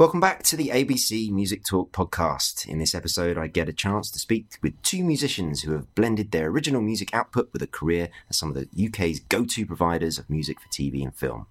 [0.00, 2.66] Welcome back to the ABC Music Talk podcast.
[2.66, 6.30] In this episode, I get a chance to speak with two musicians who have blended
[6.30, 10.18] their original music output with a career as some of the UK's go to providers
[10.18, 11.48] of music for TV and film.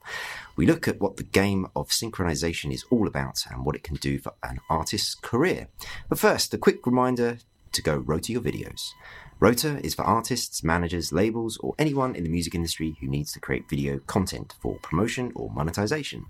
[0.56, 3.98] We look at what the game of synchronization is all about and what it can
[3.98, 5.68] do for an artist's career.
[6.10, 7.38] But first, a quick reminder
[7.72, 8.94] to go Rota your videos.
[9.42, 13.40] Rota is for artists, managers, labels, or anyone in the music industry who needs to
[13.40, 16.26] create video content for promotion or monetization.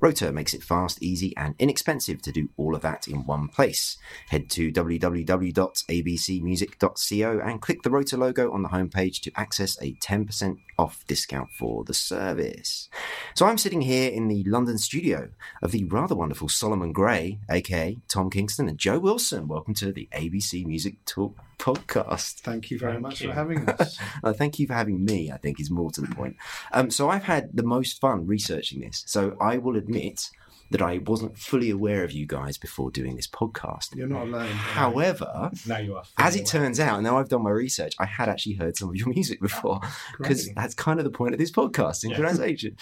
[0.00, 3.98] Rota makes it fast, easy, and inexpensive to do all of that in one place.
[4.30, 10.56] Head to www.abcmusic.co and click the Rota logo on the homepage to access a 10%
[10.78, 12.88] off discount for the service.
[13.34, 15.28] So I'm sitting here in the London studio
[15.62, 19.48] of the rather wonderful Solomon Grey, aka Tom Kingston, and Joe Wilson.
[19.48, 22.40] Welcome to the ABC Music Talk podcast.
[22.40, 23.28] Thank you very Thank much you.
[23.28, 23.98] for having us.
[24.22, 26.36] Uh, thank you for having me, I think is more to the point.
[26.72, 29.02] Um, so I've had the most fun researching this.
[29.06, 30.30] So I will admit
[30.70, 33.94] that I wasn't fully aware of you guys before doing this podcast.
[33.94, 34.48] You're not alone.
[34.48, 36.02] However, Now you are.
[36.18, 38.96] as it turns out, now I've done my research, I had actually heard some of
[38.96, 39.80] your music before
[40.18, 40.56] because Great.
[40.56, 42.74] that's kind of the point of this podcast, synchronization.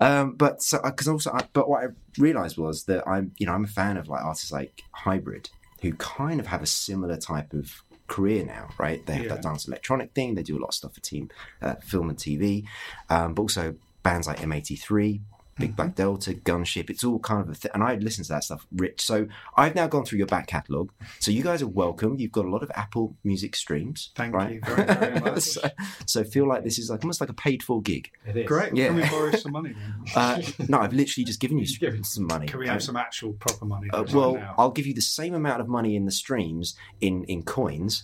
[0.00, 1.86] Um, but so because also, I, but what I
[2.18, 5.48] realized was that I'm, you know, I'm a fan of like artists like Hybrid
[5.80, 9.04] who kind of have a similar type of career now, right?
[9.06, 10.34] They have that dance electronic thing.
[10.34, 11.30] They do a lot of stuff for team,
[11.62, 12.64] uh, film and TV,
[13.08, 15.20] um, but also bands like M83.
[15.60, 17.70] Big Black Delta, Gunship, it's all kind of a thing.
[17.74, 19.00] And I listen to that stuff, Rich.
[19.02, 20.90] So I've now gone through your back catalogue.
[21.20, 22.16] So you guys are welcome.
[22.18, 24.10] You've got a lot of Apple Music streams.
[24.16, 24.54] Thank right?
[24.54, 25.40] you very, very much.
[25.42, 25.70] so,
[26.06, 28.10] so feel like this is like almost like a paid for gig.
[28.26, 28.46] It is.
[28.48, 28.74] Great.
[28.74, 28.88] Yeah.
[28.88, 29.74] Can we borrow some money?
[30.16, 32.46] Uh, no, I've literally just given you You've given- some money.
[32.46, 33.88] Can we have some actual proper money?
[33.90, 34.54] Uh, well, now?
[34.58, 38.02] I'll give you the same amount of money in the streams in in coins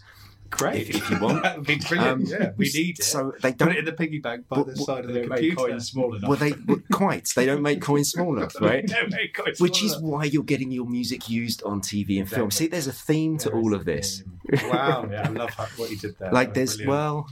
[0.51, 0.89] great.
[0.89, 1.43] if, if you want.
[1.43, 2.33] that would be brilliant.
[2.33, 3.05] Um, yeah, we need it.
[3.05, 3.69] So they Put don't.
[3.73, 5.57] it in the piggy bank by What- the what- side of They the make computer.
[5.57, 6.29] coins small enough.
[6.29, 7.29] Well, they well, quite.
[7.35, 8.89] They don't make coins small enough, right?
[8.89, 12.51] No, make coins Which is why you're getting your music used on TV and film.
[12.51, 14.23] See, there's a theme to There all of this.
[14.49, 15.07] the- wow.
[15.11, 15.23] Yeah.
[15.29, 16.33] I love how, what you did there.
[16.33, 16.91] Like, That was there's brilliant.
[16.91, 17.29] well,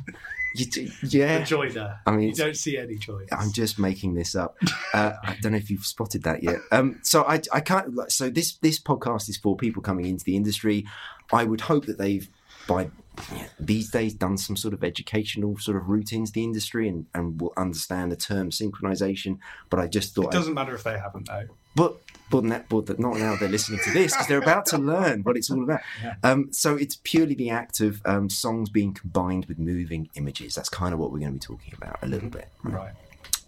[0.57, 1.43] you do, the yeah.
[1.45, 1.99] joy there.
[2.07, 3.27] I mean, you don't see any joy.
[3.33, 4.57] I'm just making this up.
[4.95, 6.61] Uh, I don't know if you've spotted that yet.
[6.71, 8.13] Um, so I, I can't.
[8.13, 10.87] So this this podcast is for people coming into the industry.
[11.33, 12.29] I would hope that they've
[12.69, 12.89] by yeah,
[13.59, 17.41] these days done some sort of educational sort of route into the industry and, and
[17.41, 19.39] will understand the term synchronization.
[19.71, 21.47] But I just thought, it doesn't matter if they haven't though.
[21.75, 21.97] but
[22.31, 25.37] but, not, but not now they're listening to this because they're about to learn what
[25.37, 25.81] it's all about.
[26.03, 26.15] Yeah.
[26.25, 30.55] Um, so it's purely the act of um, songs being combined with moving images.
[30.55, 32.49] That's kind of what we're going to be talking about a little bit.
[32.63, 32.93] Right.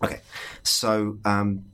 [0.04, 0.21] Okay,
[0.62, 1.65] so um,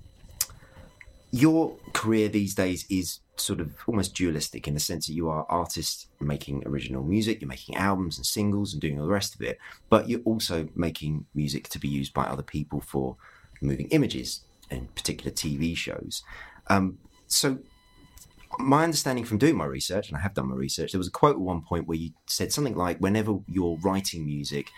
[1.33, 5.47] your career these days is sort of almost dualistic in the sense that you are
[5.49, 9.43] artists making original music, you're making albums and singles and doing all the rest of
[9.43, 9.59] it,
[9.89, 13.17] but you're also making music to be used by other people for
[13.61, 16.23] moving images in particular TV shows.
[16.69, 17.59] Um, so
[18.59, 21.13] my understanding from doing my research, and I have done my research, there was a
[21.13, 24.71] quote at one point where you said something like, "Whenever you're writing music,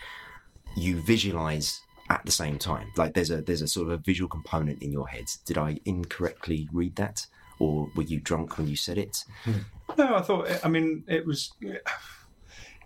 [0.75, 2.91] you visualize at the same time.
[2.95, 5.79] Like there's a there's a sort of a visual component in your head." Did I
[5.85, 7.27] incorrectly read that,
[7.59, 9.23] or were you drunk when you said it?
[9.43, 9.59] Hmm.
[9.97, 10.47] No, I thought.
[10.63, 11.53] I mean, it was.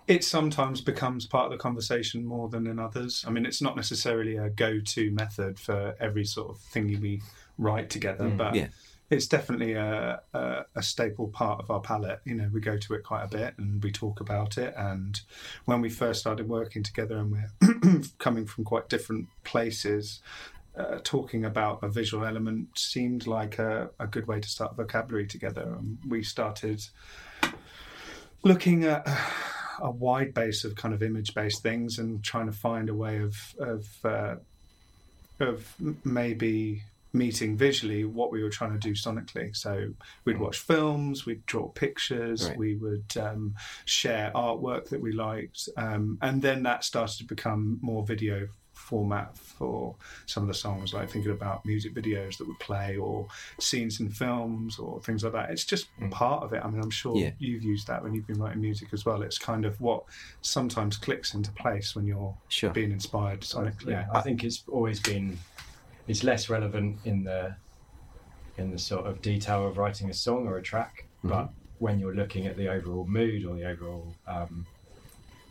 [0.08, 3.24] It sometimes becomes part of the conversation more than in others.
[3.28, 7.22] I mean, it's not necessarily a go-to method for every sort of thing we
[7.60, 8.36] write together, hmm.
[8.36, 8.70] but yeah.
[9.12, 12.22] it's definitely a, a a staple part of our palette.
[12.26, 14.74] You know, we go to it quite a bit and we talk about it.
[14.76, 15.22] And
[15.66, 20.22] when we first started working together, and we're coming from quite different places.
[20.80, 25.28] Uh, talking about a visual element seemed like a, a good way to start vocabulary
[25.28, 25.76] together.
[25.78, 26.82] And we started
[28.44, 29.06] looking at
[29.82, 33.18] a wide base of kind of image based things and trying to find a way
[33.18, 34.36] of of uh,
[35.40, 35.74] of
[36.04, 39.56] maybe meeting visually what we were trying to do sonically.
[39.56, 39.90] So
[40.26, 42.58] we'd watch films, we'd draw pictures, Right.
[42.58, 47.80] we would um, share artwork that we liked, um, and then that started to become
[47.82, 48.48] more video
[48.90, 49.96] format for
[50.26, 53.28] some of the songs like thinking about music videos that would play or
[53.60, 55.52] scenes in films or things like that.
[55.52, 56.62] It's just part of it.
[56.64, 57.32] I mean i'm sure Yeah.
[57.38, 59.22] you've used that when you've been writing music as well.
[59.22, 60.02] It's kind of what
[60.42, 62.72] sometimes clicks into place when you're Sure.
[62.72, 63.42] being inspired.
[63.42, 65.38] Sonically Yeah, I think it's always been.
[66.08, 67.56] It's less relevant in the
[68.58, 70.94] in the sort of detail of writing a song or a track,
[71.24, 74.66] but when you're looking at the overall mood or the overall um,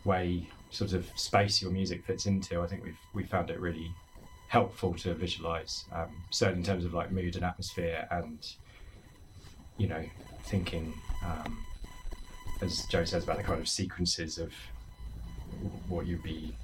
[0.03, 3.91] way, sort of space your music fits into, I think we've we found it really
[4.47, 8.39] helpful to visualize, um, certainly in terms of like mood and atmosphere, and
[9.77, 10.03] you know,
[10.45, 10.93] thinking,
[11.25, 11.57] um,
[12.61, 14.53] as Joe says about the kind of sequences of
[15.87, 16.55] what you'd be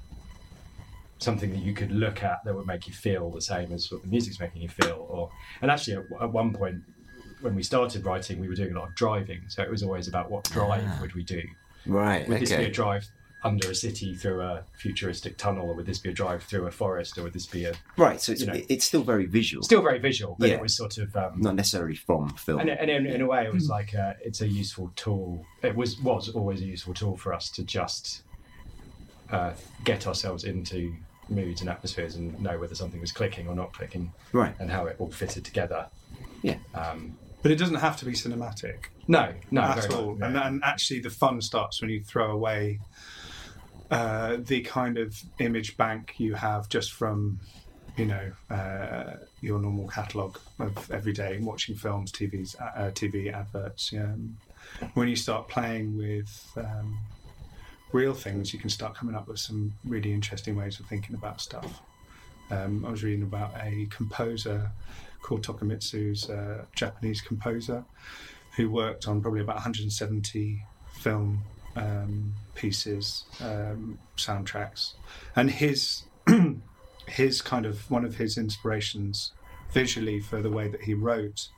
[1.18, 4.02] something that you could look at that would make you feel the same as what
[4.02, 5.30] the music's making you feel or
[5.62, 6.76] and actually at, at one point
[7.40, 10.08] when we started writing, we were doing a lot of driving, so it was always
[10.08, 10.98] about what drive Ah.
[11.00, 11.42] would we do?
[11.86, 12.26] Right.
[12.28, 13.06] Would this be a drive
[13.46, 16.70] under a city through a futuristic tunnel, or would this be a drive through a
[16.70, 18.20] forest, or would this be a Right.
[18.20, 18.60] So it's, you know.
[18.68, 20.56] it's still very visual, still very visual, but Yeah.
[20.56, 22.60] it was sort of um, not necessarily from film.
[22.60, 25.44] and, and in, in a way, it was like a, it's a useful tool.
[25.62, 28.22] It was was always a useful tool for us to just
[29.30, 29.52] uh,
[29.84, 30.94] get ourselves into
[31.28, 34.54] moods and atmospheres and know whether something was clicking or not clicking, Right.
[34.60, 35.86] and how it all fitted together.
[36.42, 36.58] Yeah.
[36.74, 40.10] Um, But it doesn't have to be cinematic no, no, at very all.
[40.12, 40.26] much, no.
[40.26, 42.80] And, and actually, the fun starts when you throw away
[43.90, 47.40] uh, the kind of image bank you have just from,
[47.96, 53.92] you know, uh, your normal catalogue of every day watching films, TVs, uh, TV adverts.
[53.92, 54.38] Um,
[54.94, 56.98] when you start playing with um,
[57.92, 61.40] real things, you can start coming up with some really interesting ways of thinking about
[61.40, 61.80] stuff.
[62.50, 64.70] Um, I was reading about a composer
[65.22, 67.84] called Takemitsu's a Japanese composer
[68.56, 70.62] who worked on probably about 170
[70.94, 71.42] film
[71.76, 74.94] um, pieces, um, soundtracks,
[75.34, 76.04] and his
[77.06, 79.32] his kind of one of his inspirations
[79.70, 81.48] visually for the way that he wrote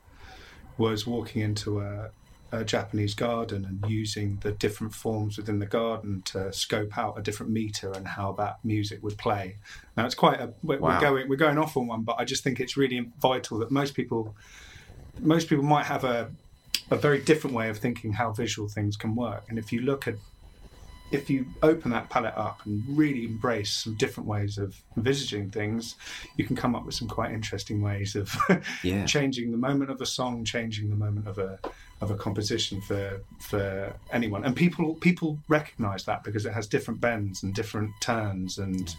[0.77, 2.09] was walking into a,
[2.51, 7.21] a Japanese garden and using the different forms within the garden to scope out a
[7.21, 9.55] different meter and how that music would play.
[9.97, 10.89] Now it's quite a we're, Wow.
[10.89, 13.71] we're going we're going off on one, but I just think it's really vital that
[13.71, 14.35] most people
[15.19, 16.29] most people might have a
[16.91, 19.45] a very different way of thinking how visual things can work.
[19.49, 20.15] And if you look at
[21.11, 25.95] if you open that palette up and really embrace some different ways of envisaging things,
[26.37, 28.35] you can come up with some quite interesting ways of
[28.83, 29.05] Yeah.
[29.05, 31.59] changing the moment of a song, changing the moment of a
[32.01, 34.43] of a composition for for anyone.
[34.45, 38.95] And people people recognise that because it has different bends and different turns and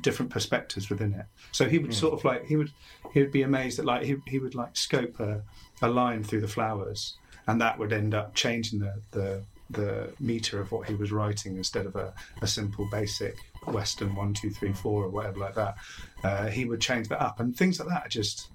[0.00, 1.26] different perspectives within it.
[1.52, 1.98] So he would hmm.
[1.98, 2.72] sort of like he would
[3.12, 5.42] he would be amazed that like he he would like scope a,
[5.82, 7.16] a line through the flowers,
[7.48, 11.56] and that would end up changing the the the meter of what he was writing
[11.56, 13.36] instead of a, a simple basic
[13.66, 15.76] western one two three four or whatever like that.
[16.24, 18.48] Uh, he would change that up, and things like that are just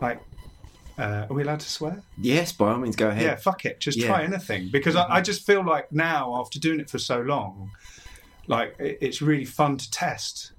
[0.00, 0.20] like.
[0.98, 2.02] Uh, are we allowed to swear?
[2.20, 3.22] Yes, by all means, go ahead.
[3.22, 3.78] Yeah, fuck it.
[3.78, 4.08] Just Yeah.
[4.08, 7.70] try anything because I, I just feel like now, after doing it for so long,
[8.48, 10.50] like it, it's really fun to test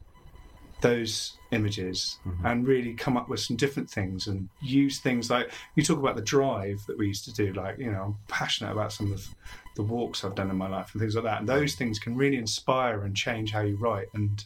[0.82, 5.84] those images and really come up with some different things and use things like you
[5.84, 7.54] talk about the drive that we used to do.
[7.54, 9.28] Like you know, I'm passionate about some of
[9.76, 11.40] the walks I've done in my life and things like that.
[11.40, 14.08] And those things can really inspire and change how you write.
[14.14, 14.44] And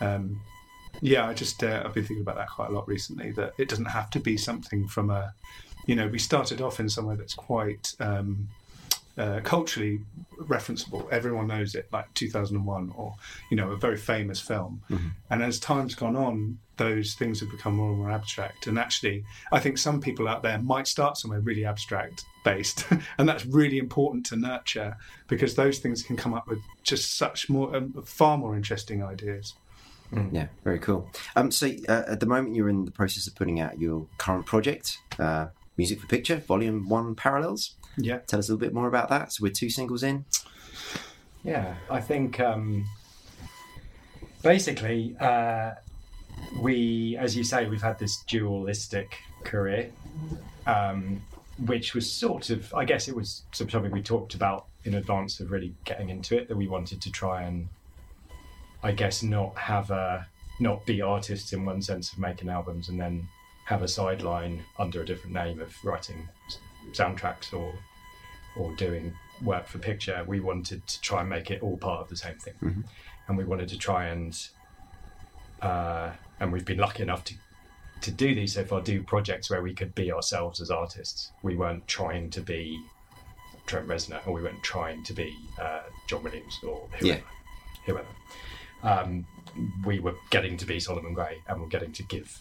[0.00, 0.40] um,
[1.00, 3.32] yeah, I just uh, I've been thinking about that quite a lot recently.
[3.32, 5.34] That it doesn't have to be something from a,
[5.86, 8.48] you know, we started off in somewhere that's quite um,
[9.18, 10.00] uh, culturally
[10.38, 11.08] referenceable.
[11.10, 13.14] Everyone knows it, like 2001, or
[13.50, 14.82] you know, a very famous film.
[15.30, 18.66] And as time's gone on, those things have become more and more abstract.
[18.66, 22.86] And actually, I think some people out there might start somewhere really abstract based,
[23.18, 24.96] and that's really important to nurture
[25.28, 29.54] because those things can come up with just such more, um, far more interesting ideas.
[30.30, 31.10] Yeah, very cool.
[31.36, 34.44] Um, so uh, at the moment, you're in the process of putting out your current
[34.44, 35.46] project, uh,
[35.78, 37.76] Music for Picture, Volume One Parallels.
[37.96, 38.18] Yeah.
[38.26, 39.32] Tell us a little bit more about that.
[39.32, 40.24] So we're two singles in.
[41.44, 42.84] Yeah, I think um,
[44.42, 45.72] basically uh,
[46.60, 49.90] we, as you say, we've had this dualistic career,
[50.66, 51.22] um,
[51.66, 55.50] which was sort of, I guess, it was something we talked about in advance of
[55.50, 57.68] really getting into it that we wanted to try and,
[58.82, 60.26] I guess, not have a
[60.60, 63.26] not be artists in one sense of making albums and then
[63.64, 66.28] have a sideline under a different name of writing
[66.92, 67.72] soundtracks or
[68.56, 72.08] or doing work for picture, we wanted to try and make it all part of
[72.08, 72.54] the same thing,
[73.28, 74.48] and we wanted to try and
[75.62, 76.10] uh,
[76.40, 77.34] and we've been lucky enough to
[78.02, 78.80] to do these so far.
[78.80, 81.32] Do projects where we could be ourselves as artists.
[81.42, 82.78] We weren't trying to be
[83.66, 87.22] Trent Reznor, or we weren't trying to be uh, John Williams or whoever.
[87.86, 88.06] whoever.
[88.82, 89.24] Um,
[89.84, 92.40] we were getting to be Solomon Grey, and we're getting to give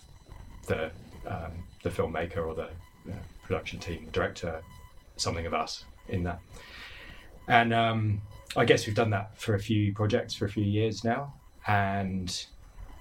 [0.68, 0.92] the
[1.28, 1.52] um,
[1.84, 2.70] the filmmaker or the
[3.12, 3.22] uh,
[3.52, 4.64] production team, director,
[5.18, 6.40] something of us in that.
[7.50, 8.22] And um,
[8.56, 11.34] I guess we've done that for a few projects for a few years now,
[11.68, 12.46] and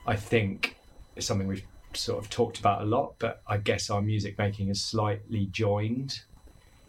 [0.09, 0.77] I think
[1.15, 1.65] it's something we've
[1.95, 3.15] sort of talked about a lot.
[3.21, 6.19] But I guess our music making is slightly joined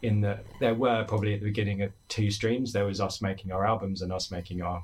[0.02, 2.72] in that there were probably at the beginning of two streams.
[2.72, 4.82] There was us making our albums and us making our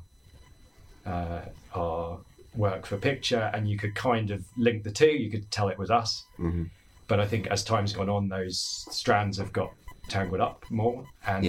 [1.04, 1.40] uh,
[1.74, 2.20] our
[2.54, 5.10] work for picture, and you could kind of link the two.
[5.10, 6.24] You could tell it was us.
[6.36, 6.66] hmm
[7.08, 9.72] But I think as time's gone on, those strands have got
[10.08, 11.44] tangled up more, and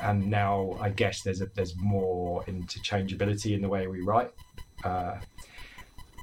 [0.00, 4.30] and now I guess there's a, there's more interchangeability in the way we write.
[4.84, 5.18] Uh,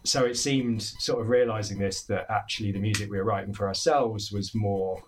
[0.05, 3.67] so it seemed sort of realizing this that actually the music we were writing for
[3.67, 5.01] ourselves was more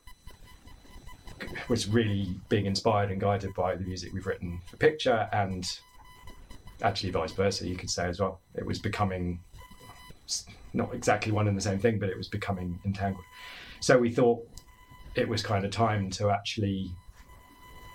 [1.69, 5.65] was really being inspired and guided by the music we've written for picture, and
[6.83, 8.41] actually vice versa, you could say as well.
[8.55, 9.39] It was becoming
[10.73, 13.23] not exactly one and the same thing, but it was becoming entangled.
[13.79, 14.39] So we thought
[15.15, 16.91] it was kind of time to actually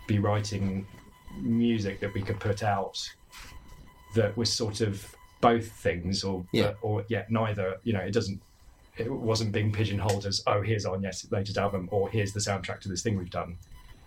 [0.07, 0.87] be writing
[1.41, 2.99] music that we could put out
[4.15, 6.73] that was sort of both things, or Yeah.
[6.83, 7.77] or yet neither.
[7.85, 8.41] You know, it doesn't.
[8.97, 12.81] It wasn't being pigeonholed as oh, here's our yes- latest album, or here's the soundtrack
[12.81, 13.59] to this thing we've done.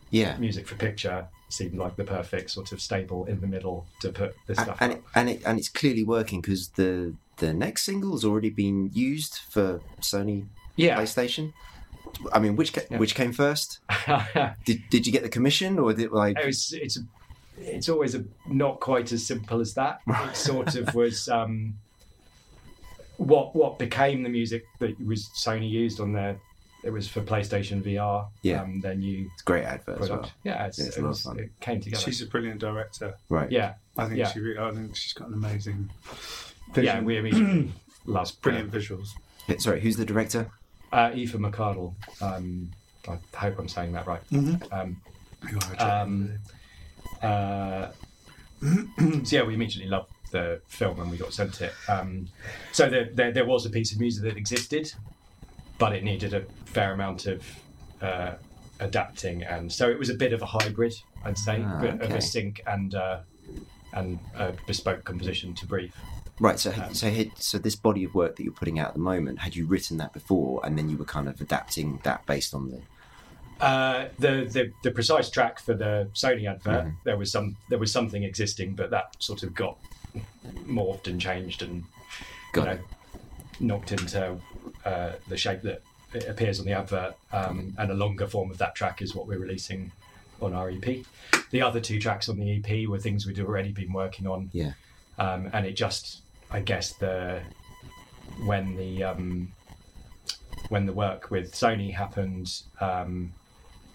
[0.10, 0.36] Yeah.
[0.38, 4.36] Music for picture seemed like the perfect sort of stable in the middle to put
[4.48, 4.78] this A- stuff.
[4.80, 8.50] and it, and it, and it's clearly working because the the next single has already
[8.50, 11.54] been used for Sony yeah, PlayStation.
[12.34, 12.98] I mean, which ca- Yeah.
[12.98, 13.80] which came first?
[14.66, 16.38] Did did you get the commission or did like?
[16.38, 16.98] it was it's
[17.62, 20.00] it's always a, not quite as simple as that.
[20.08, 21.76] It sort of was um,
[23.18, 26.38] what what became the music that was Sony used on their.
[26.82, 28.28] It was for PlayStation VR.
[28.42, 28.62] Yeah.
[28.62, 30.32] um, their new It's great advert as well.
[30.46, 31.38] Yeah, it's, Yeah, it's a it, lot was, fun.
[31.40, 32.02] it came together.
[32.02, 33.16] She's a brilliant director.
[33.28, 33.52] Right.
[33.52, 34.32] yeah, I think Yeah.
[34.32, 34.40] she.
[34.40, 35.90] Really, I think she's got an amazing.
[36.76, 37.72] Yeah, we immediately
[38.06, 39.10] loved brilliant visuals.
[39.48, 40.50] Yeah, Sorry, who's the director?
[40.92, 41.94] Uh, Aoife McArdle.
[42.22, 42.72] Um,
[43.08, 44.22] I hope I'm saying that right.
[44.32, 44.74] Mm-hmm.
[44.74, 45.02] Um,
[45.50, 46.34] You are Um,
[47.22, 47.88] uh,
[49.24, 51.74] so yeah, we immediately loved the film when we got sent it.
[51.88, 52.28] Um,
[52.72, 54.94] so there, there, there was a piece of music that existed,
[55.78, 57.44] but it needed a fair amount of
[58.02, 58.34] uh,
[58.80, 62.12] adapting, and so it was a bit of a hybrid, I'd say, Ah, bit of
[62.12, 63.20] a sync and uh,
[63.94, 65.96] and a bespoke composition to brief.
[66.40, 66.60] Right.
[66.60, 69.00] So Um, so had- so this body of work that you're putting out at the
[69.00, 72.54] moment, had you written that before, and then you were kind of adapting that based
[72.54, 72.82] on the?
[73.64, 76.94] Uh, the, the the precise track for the Sony advert, Mhm.
[77.04, 79.78] there was some there was something existing, but that sort of got
[80.66, 81.84] morphed and changed and
[82.54, 82.80] Got you know,
[83.60, 84.38] knocked into
[84.86, 87.16] uh, the shape that it appears on the advert.
[87.34, 89.92] Um, and a longer form of that track is what we're releasing
[90.42, 91.06] on our EP.
[91.52, 94.72] The other two tracks on the EP were things we'd already been working on, Yeah.
[95.20, 97.42] um, and it just, I guess, the
[98.46, 99.52] when the um,
[100.70, 103.32] when the work with Sony happened, um,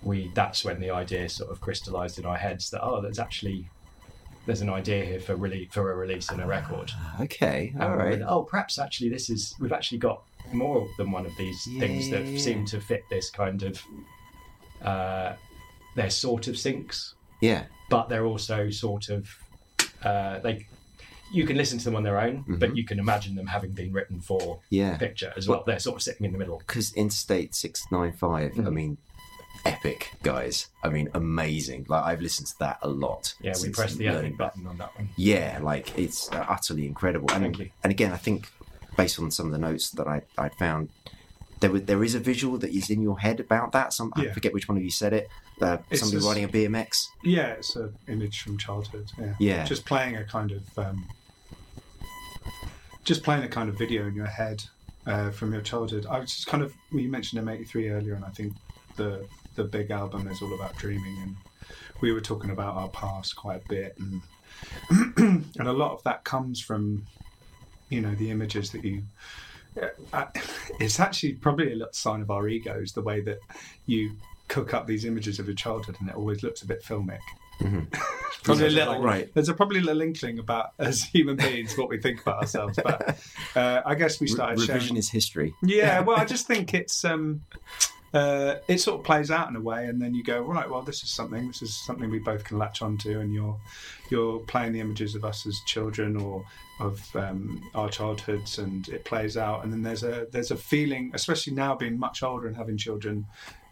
[0.02, 3.68] we that's when the idea sort of crystallized in our heads that oh, there's actually
[4.46, 6.92] there's an idea here for really for a release and a record.
[7.20, 7.72] Okay.
[7.74, 8.22] And All we right.
[8.26, 12.10] oh, perhaps actually this is we've actually got more than one of these Yeah, things
[12.10, 12.38] that yeah.
[12.38, 13.82] seem to fit this kind of.
[14.82, 15.34] Uh,
[15.96, 17.64] they're sort of syncs, Yeah.
[17.88, 19.28] but they're also sort of
[20.02, 20.66] uh, they.
[21.32, 22.76] You can listen to them on their own, but Mhm.
[22.76, 24.96] you can imagine them having been written for Yeah.
[24.98, 25.64] picture as well.
[25.66, 26.58] They're sort of sitting in the middle.
[26.58, 28.72] because Interstate 695, I Mhm.
[28.72, 28.98] mean,
[29.64, 30.68] epic, guys.
[30.82, 31.86] I mean, amazing.
[31.88, 33.34] Like, I've listened to that a lot.
[33.40, 35.08] Yeah, we pressed the learning epic button on that one.
[35.16, 37.30] Yeah, like, it's utterly incredible.
[37.32, 37.70] And, Thank you.
[37.82, 38.50] and again, I think,
[38.96, 40.90] based on some of the notes that I, I'd found,
[41.60, 43.92] there, was, there is a visual that is in your head about that.
[43.94, 45.28] Some I forget which one of you said it.
[45.60, 47.06] Uh, somebody just- riding a BMX.
[47.22, 49.10] Yeah, it's an image from childhood.
[49.18, 49.34] Yeah.
[49.38, 49.64] Yeah.
[49.64, 51.06] Just playing a kind of um,
[53.04, 54.64] just playing a kind of video in your head
[55.06, 56.06] uh, from your childhood.
[56.06, 58.54] I was just kind of well, you mentioned M83 earlier, and I think
[58.96, 61.36] the the big album is all about dreaming, and
[62.00, 64.22] we were talking about our past quite a bit, and
[65.58, 67.06] and a lot of that comes from
[67.90, 69.02] you know the images that you.
[70.12, 70.26] Uh,
[70.80, 73.38] it's actually probably a sign of our egos the way that
[73.86, 74.12] you
[74.54, 77.18] cook up these images of your childhood, and it always looks a bit filmic.
[77.60, 77.90] Mhm.
[78.44, 79.32] Probably a little right.
[79.34, 82.78] There's a probably a little inkling about as human beings what we think about ourselves,
[82.82, 83.18] but
[83.56, 84.76] uh, I guess we started Re- sharing.
[84.80, 85.54] revision is history.
[85.62, 87.42] Yeah, well, I just think it's um,
[88.12, 90.68] uh, it sort of plays out in a way, and then you go right.
[90.70, 91.46] Well, this is something.
[91.48, 93.58] This is something we both can latch onto, and you're
[94.10, 96.44] you're playing the images of us as children or
[96.80, 99.64] of um, our childhoods, and it plays out.
[99.64, 103.24] And then there's a there's a feeling, especially now being much older and having children,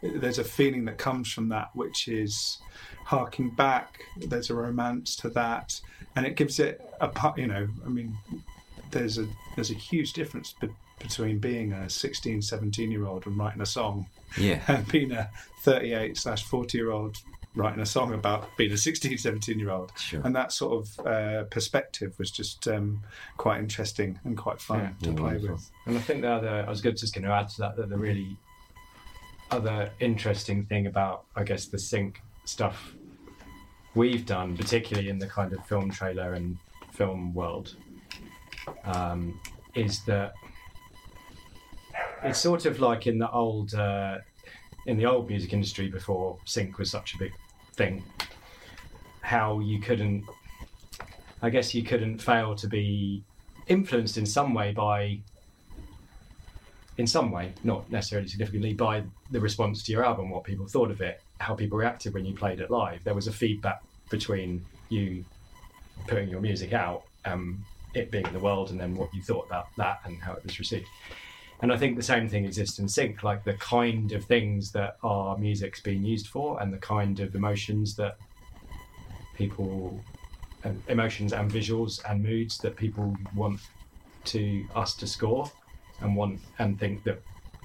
[0.03, 2.59] there's a feeling that comes from that, which is
[3.05, 4.01] harking back.
[4.17, 5.81] There's a romance to that,
[6.17, 7.39] and it gives it a part.
[7.39, 8.17] You know, I mean,
[8.91, 10.69] there's a there's a huge difference be-
[10.99, 14.07] between being a 16 17 year old and writing a song
[14.39, 14.61] Yeah.
[14.69, 15.29] and being a
[15.63, 17.17] 38 slash 40 year old
[17.57, 20.21] writing a song about being a 16 17 year old Sure.
[20.25, 23.03] and that sort of uh, perspective was just um,
[23.37, 24.91] quite interesting and quite fun Yeah.
[25.03, 25.55] to Yeah, play wonderful.
[25.57, 27.89] with And I think the other, I was just going to add to that, that
[27.89, 28.37] the really
[29.53, 32.95] other interesting thing about, I guess, the sync stuff
[33.95, 36.57] we've done, particularly in the kind of film trailer and
[36.93, 37.77] film world,
[38.85, 39.39] um,
[39.75, 40.33] is that
[42.23, 44.19] it's sort of like in the old, uh,
[44.87, 47.33] in the old music industry before sync was such a big
[47.75, 48.03] thing,
[49.21, 50.25] how you couldn't,
[51.43, 53.23] I guess, you couldn't fail to be
[53.67, 55.21] influenced in some way by
[56.99, 60.91] in some way, not necessarily significantly, by the response to your album, what people thought
[60.91, 63.03] of it, how people reacted when you played it live.
[63.05, 65.25] There was a feedback between you
[66.07, 69.47] putting your music out, um, it being in the world, and then what you thought
[69.47, 70.87] about that and how it was received.
[71.63, 74.97] And I think the same thing exists in sync, like the kind of things that
[75.03, 78.17] our music's being used for, and the kind of emotions that
[79.35, 79.99] people,
[80.65, 83.61] and emotions and visuals and moods that people want
[84.25, 85.51] to us to score,
[86.03, 87.23] and want and think that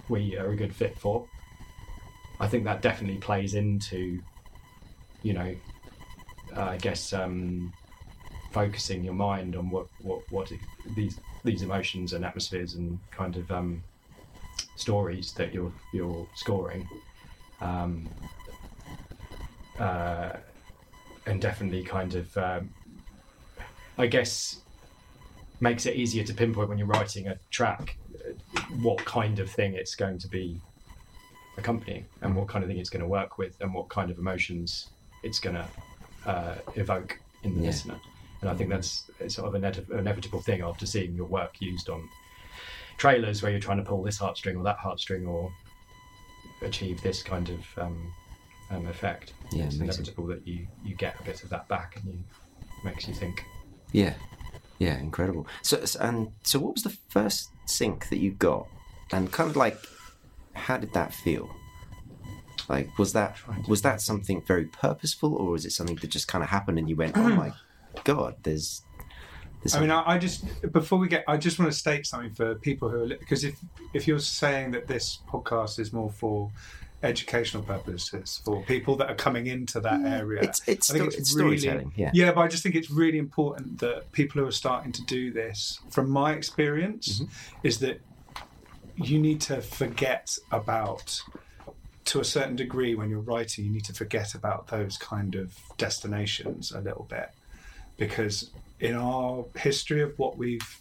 [0.10, 1.28] we are a good fit for.
[2.40, 4.22] I think that definitely plays into,
[5.24, 5.56] you know,
[6.56, 7.74] uh, I guess um,
[8.52, 10.52] focusing your mind on what what what
[10.96, 13.84] these these emotions and atmospheres and kind of um,
[14.76, 16.88] stories that you're you're scoring,
[17.62, 18.08] um,
[19.80, 20.34] uh,
[21.26, 22.70] and definitely kind of um,
[23.98, 24.62] I guess
[25.60, 27.98] makes it easier to pinpoint when you're writing a track
[28.28, 30.60] uh, what kind of thing it's going to be
[31.58, 34.18] accompanying and what kind of thing it's going to work with and what kind of
[34.20, 34.88] emotions
[35.24, 35.68] it's going to
[36.30, 37.68] uh, evoke in the Yeah.
[37.68, 38.00] listener.
[38.42, 39.66] And I think that's sort of an
[39.98, 42.08] inevitable thing after seeing your work used on
[42.98, 45.52] trailers where you're trying to pull this heartstring or that heartstring or
[46.62, 48.14] achieve this kind of um,
[48.70, 49.34] um, effect.
[49.52, 52.20] Yeah, it's inevitable that you, you get a bit of that back and you
[52.84, 53.44] makes you think.
[53.92, 54.14] Yeah,
[54.80, 55.48] yeah, incredible.
[55.62, 58.68] So, so- and so, what was the first sync that you got,
[59.12, 59.78] and kind of like,
[60.54, 61.50] how did that feel?
[62.70, 66.44] Like, was that was that something very purposeful, or was it something that just kind
[66.44, 67.54] of happened and you went, "Oh my
[68.04, 68.82] god, there's."
[69.64, 72.34] there's I mean, I, I just before we get, I just want to state something
[72.34, 73.58] for people who are because if
[73.94, 76.52] if you're saying that this podcast is more for
[77.04, 81.20] educational purposes for people that are coming into that area, it's it's, I think sto-
[81.20, 81.94] it's it's really- storytelling.
[81.96, 85.04] Yeah, Yeah, but I just think it's really important that people who are starting to
[85.04, 87.68] do this, from my experience, mm-hmm.
[87.68, 88.02] is that
[88.96, 91.22] you need to forget about,
[92.06, 95.56] to a certain degree, when you're writing, you need to forget about those kind of
[95.78, 97.30] destinations a little bit.
[97.98, 100.80] Because in our history of what we've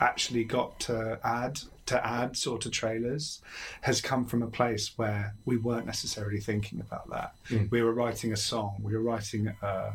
[0.00, 1.60] actually got to add
[1.92, 3.42] to ads or to trailers
[3.82, 7.34] has come from a place where we weren't necessarily thinking about that.
[7.50, 7.70] Mm.
[7.70, 9.92] We were writing a song, we were writing a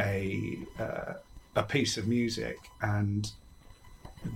[0.00, 1.14] a, uh,
[1.56, 3.30] a piece of music, and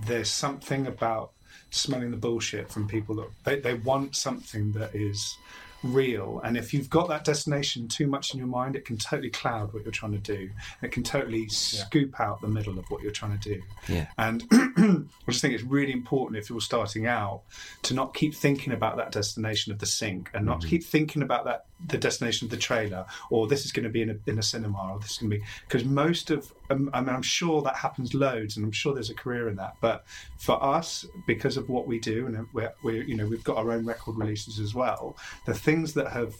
[0.05, 1.31] there's something about
[1.69, 5.37] smelling the bullshit from people that they, they want something that is
[5.83, 6.41] real.
[6.43, 9.73] And if you've got that destination too much in your mind it can totally cloud
[9.73, 10.49] what you're trying to do.
[10.81, 13.61] It can totally scoop out the middle of what you're trying to do.
[13.87, 17.41] Yeah, and I just think it's really important if you're starting out
[17.83, 21.45] to not keep thinking about that destination of the sync and not keep thinking about
[21.45, 24.39] that the destination of the trailer or this is going to be in a, in
[24.39, 27.21] a cinema or this is going to be because most of um, I mean, I'm
[27.21, 29.75] sure that happens loads and I'm sure there's a career in that.
[29.79, 30.05] But
[30.37, 33.71] for us because of what we do and we're, we're you know we've got our
[33.71, 36.33] own record releases as well the things that have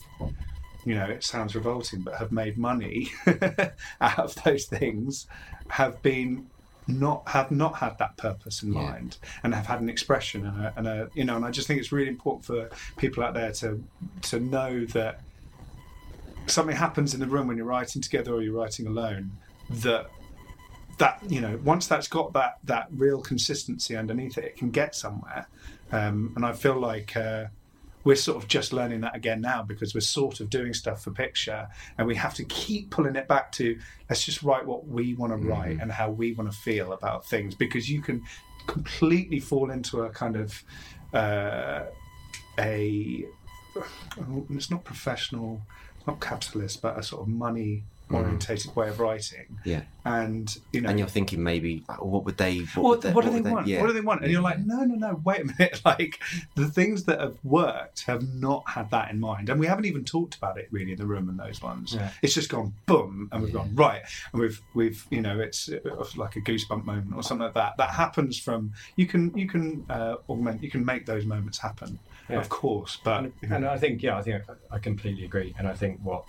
[0.86, 3.12] you know, it sounds revolting, but have made money
[4.00, 5.28] out of those things
[5.68, 6.48] have been
[6.88, 8.84] not have not had that purpose in Yeah.
[8.92, 11.68] mind and have had an expression and a, and a you know and I just
[11.68, 13.84] think it's really important for people out there to
[14.30, 15.20] to know that
[16.46, 19.32] something happens in the room when you're writing together or you're writing alone
[19.70, 20.06] that
[21.00, 24.96] that you know once that's got that that real consistency underneath it it can get
[24.96, 25.44] somewhere
[25.92, 27.46] um, and I feel like uh,
[28.08, 31.12] we're sort of just learning that again now because we're sort of doing stuff for
[31.12, 31.67] picture
[31.98, 33.78] and we have to keep pulling it back to
[34.10, 37.26] let's just write what we want to write and how we want to feel about
[37.26, 37.54] things.
[37.54, 38.24] Because you can
[38.65, 40.63] completely fall into a kind of
[41.13, 41.84] uh,
[42.58, 43.26] a
[44.52, 45.62] it's not professional
[46.08, 49.82] not capitalist but a sort of money orientated way of writing yeah.
[50.06, 52.60] and you know And you're thinking maybe, oh, what would they?
[52.60, 53.67] What, what, would they, what do they would want?
[53.67, 53.82] yeah.
[53.82, 54.24] What do they want?
[54.24, 55.82] And you're like, no, no, no, wait a minute.
[55.86, 56.20] Like
[56.56, 60.04] the things that have worked have not had that in mind, and we haven't even
[60.04, 61.93] talked about it really in the room and those ones.
[61.93, 62.10] Yeah.
[62.22, 64.02] It's just gone boom, and we've gone right,
[64.34, 67.78] and we've we've you know it's uh, like a goosebump moment or something like that.
[67.78, 72.00] That happens from you can you can uh, augment you can make those moments happen,
[72.30, 72.39] Yeah.
[72.39, 75.26] of course, but and, you know, and I think yeah, I think I, I completely
[75.26, 76.26] agree, and I think what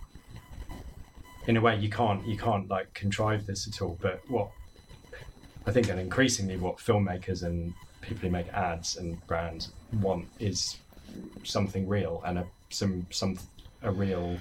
[1.49, 4.51] in a way you can't you can't like contrive this at all, but what
[5.67, 10.77] I think and increasingly what filmmakers and people who make ads and brands want is
[11.43, 13.39] something real and a some some
[13.83, 14.39] a real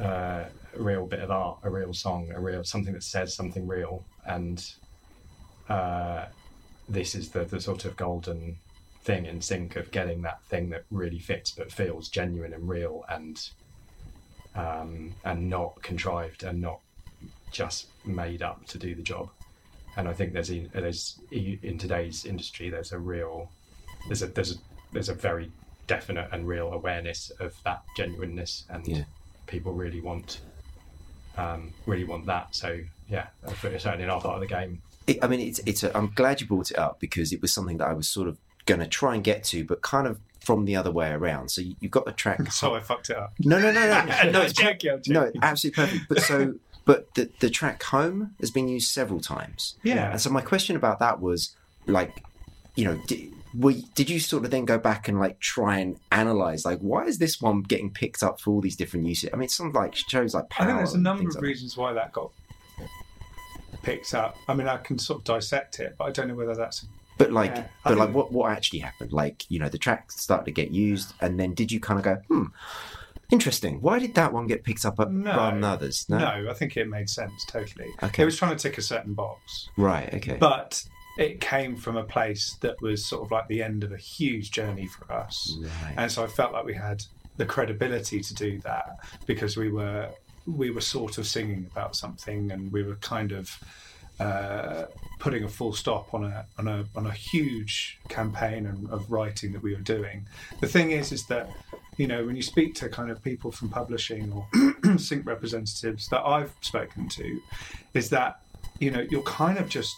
[0.00, 0.44] uh,
[0.76, 4.04] a real bit of art, a real song, a real something that says something real,
[4.24, 4.72] and
[5.68, 6.26] uh,
[6.88, 8.56] this is the the sort of golden
[9.02, 13.04] thing in sync of getting that thing that really fits but feels genuine and real
[13.08, 13.50] and
[14.58, 16.80] um, and not contrived and not
[17.52, 19.30] just made up to do the job.
[19.96, 23.50] And I think there's a- there's in today's industry there's a real
[24.06, 24.58] there's a there's a
[24.92, 25.50] there's a very
[25.86, 29.04] definite and real awareness of that genuineness, and Yeah.
[29.46, 30.40] people really want
[31.36, 32.54] um, really want that.
[32.54, 33.28] So yeah,
[33.60, 35.82] certainly in our part of the game, It, I mean, it's it's.
[35.84, 38.28] A, I'm glad you brought it up because it was something that I was sort
[38.28, 41.50] of going to try and get to, but kind of from the other way around.
[41.50, 42.50] So you, you've got the track.
[42.52, 43.34] So I fucked it up.
[43.40, 44.40] No, no, no, no, no.
[44.40, 46.08] It's joking, I'm no, absolutely perfect.
[46.08, 46.54] But so,
[46.86, 49.76] but the the track "Home" has been used several times.
[49.82, 50.12] Yeah.
[50.12, 51.54] And so my question about that was
[51.86, 52.24] like,
[52.76, 55.98] you know, did, were, did you sort of then go back and like try and
[56.12, 59.28] analyze like why is this one getting picked up for all these different uses?
[59.30, 61.92] I mean, some like shows like I think there's a number of like reasons why
[61.92, 62.30] that got
[63.82, 64.38] picked up.
[64.48, 66.86] I mean, I can sort of dissect it, but I don't know whether that's.
[67.18, 69.12] But like, Yeah, but think- like, what what actually happened?
[69.12, 72.04] Like, you know, the track started to get used, and then did you kind of
[72.04, 72.44] go, hmm,
[73.30, 73.80] interesting.
[73.80, 75.30] Why did that one get picked up at, No.
[75.36, 76.06] rather than others?
[76.08, 76.18] No.
[76.18, 77.88] No, I think it made sense totally.
[78.02, 78.22] Okay.
[78.22, 80.12] It was trying to tick a certain box, Right.
[80.14, 80.36] Okay.
[80.38, 80.82] but
[81.18, 84.50] it came from a place that was sort of like the end of a huge
[84.52, 85.56] journey for us.
[85.60, 85.94] right.
[85.96, 87.02] and so I felt like we had
[87.36, 90.08] the credibility to do that because we were
[90.46, 93.58] we were sort of singing about something and we were kind of
[94.20, 94.86] uh,
[95.18, 99.52] putting a full stop on a on a on a huge campaign and, of writing
[99.52, 100.26] that we were doing.
[100.60, 101.50] The thing is, is that
[101.96, 106.24] you know when you speak to kind of people from publishing or sync representatives that
[106.26, 107.40] I've spoken to,
[107.94, 108.40] is that
[108.78, 109.94] you know you're kind of just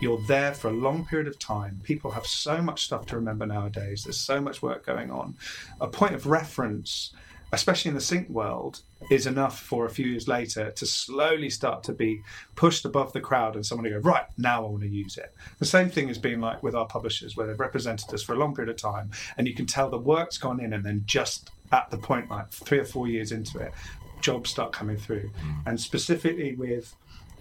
[0.00, 1.80] you're there for a long period of time.
[1.82, 4.04] People have so much stuff to remember nowadays.
[4.04, 5.34] There's so much work going on.
[5.80, 7.12] A point of reference,
[7.52, 8.80] especially in the sync world,
[9.10, 12.20] is enough for a few years later to slowly start to be
[12.56, 15.34] pushed above the crowd and someone to go, right, now I want to use it.
[15.58, 18.38] The same thing has been like with our publishers, where they've represented us for a
[18.38, 21.50] long period of time, and you can tell the work's gone in, and then just
[21.72, 23.72] at the point, like three or four years into it,
[24.20, 25.30] jobs start coming through.
[25.40, 25.66] Mm.
[25.66, 26.94] And specifically with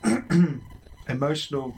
[1.10, 1.76] emotional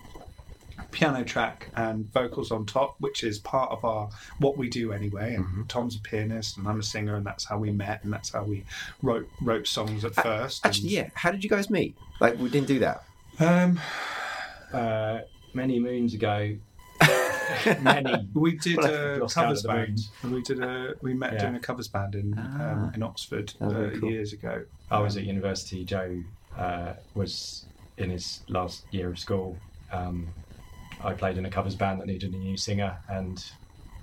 [0.91, 5.35] piano track and vocals on top, which is part of our what we do anyway.
[5.35, 8.29] And Tom's a pianist and I'm a singer, and that's how we met, and that's
[8.31, 8.63] how we
[9.01, 10.65] wrote wrote songs at first.
[10.65, 11.09] Actually, yeah.
[11.13, 11.95] How did you guys meet?
[12.19, 13.03] Like, we didn't do that.
[13.39, 13.79] Um,
[14.73, 15.19] uh,
[15.53, 16.55] many moons ago,
[17.81, 19.99] many we did Well, a covers band.
[20.23, 21.39] We did a we met Yeah.
[21.39, 22.71] doing a covers band in Ah.
[22.71, 24.09] um, in Oxford uh, cool.
[24.11, 24.63] years ago.
[24.91, 25.83] I was at university.
[25.85, 26.21] Joe
[26.57, 27.65] uh, was
[27.97, 29.57] in his last year of school.
[29.91, 30.27] Um,
[31.03, 33.43] I played in a covers band that needed a new singer and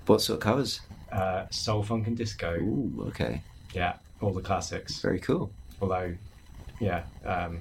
[0.05, 0.81] What sort of covers?
[1.11, 2.55] uh, soul, funk, and disco.
[2.55, 3.41] Ooh, okay.
[3.73, 4.99] Yeah, all the classics.
[5.01, 5.51] Very cool.
[5.81, 6.15] Although,
[6.79, 7.59] yeah, um,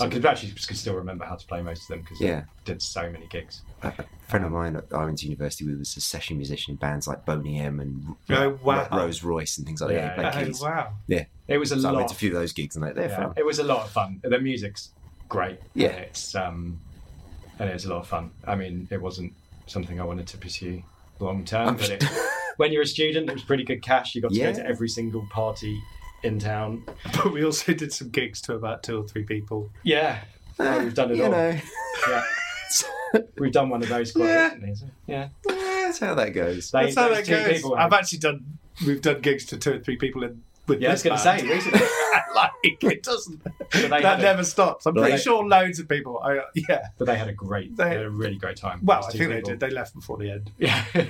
[0.00, 2.44] I could actually could still remember how to play most of them because Yeah.
[2.46, 3.62] I did so many gigs.
[3.82, 6.72] A a friend of mine that I went to university we was a session musician
[6.72, 8.88] in bands like Boney M and Oh, Ro- wow.
[8.92, 9.94] Rose Royce and things like that.
[9.94, 10.60] Yeah, He played Oh, keys.
[10.62, 10.92] wow!
[11.48, 11.96] It was a So I lot.
[11.98, 13.32] went to a few of those gigs and like, they're yeah, fun.
[13.36, 14.20] it was a lot of fun.
[14.22, 14.90] The music's
[15.28, 15.58] great.
[15.74, 15.88] Yeah.
[15.88, 16.78] it's um,
[17.58, 18.30] and it was a lot of fun.
[18.46, 19.32] I mean, it wasn't
[19.66, 20.82] something I wanted to pursue
[21.20, 22.04] long term, but it,
[22.56, 24.14] when you're a student, it was pretty good cash.
[24.14, 24.52] You got to Yeah.
[24.52, 25.80] go to every single party
[26.22, 26.84] in town.
[27.14, 29.70] But we also did some gigs to about two or three people.
[29.82, 30.20] Yeah,
[30.58, 31.30] Eh, we've done it you all.
[31.30, 31.58] know,
[32.08, 32.24] yeah.
[33.38, 34.44] We've done one of those quite Yeah.
[34.54, 34.74] recently.
[34.74, 36.70] So, yeah, that's how that goes.
[36.70, 37.52] They- That's how that goes.
[37.52, 38.58] people I've have- actually done.
[38.86, 40.90] We've done gigs to two or three people in with yeah.
[40.90, 41.80] I was going to say recently.
[42.34, 43.42] like it doesn't.
[43.72, 44.86] that a- never stops.
[44.86, 46.20] I'm pretty Like- sure loads of people.
[46.22, 46.88] I, yeah.
[46.98, 48.80] But they had a great, They- they had a really great time.
[48.82, 49.60] Well, I think they did.
[49.60, 50.50] They left before the end.
[50.58, 50.84] Yeah,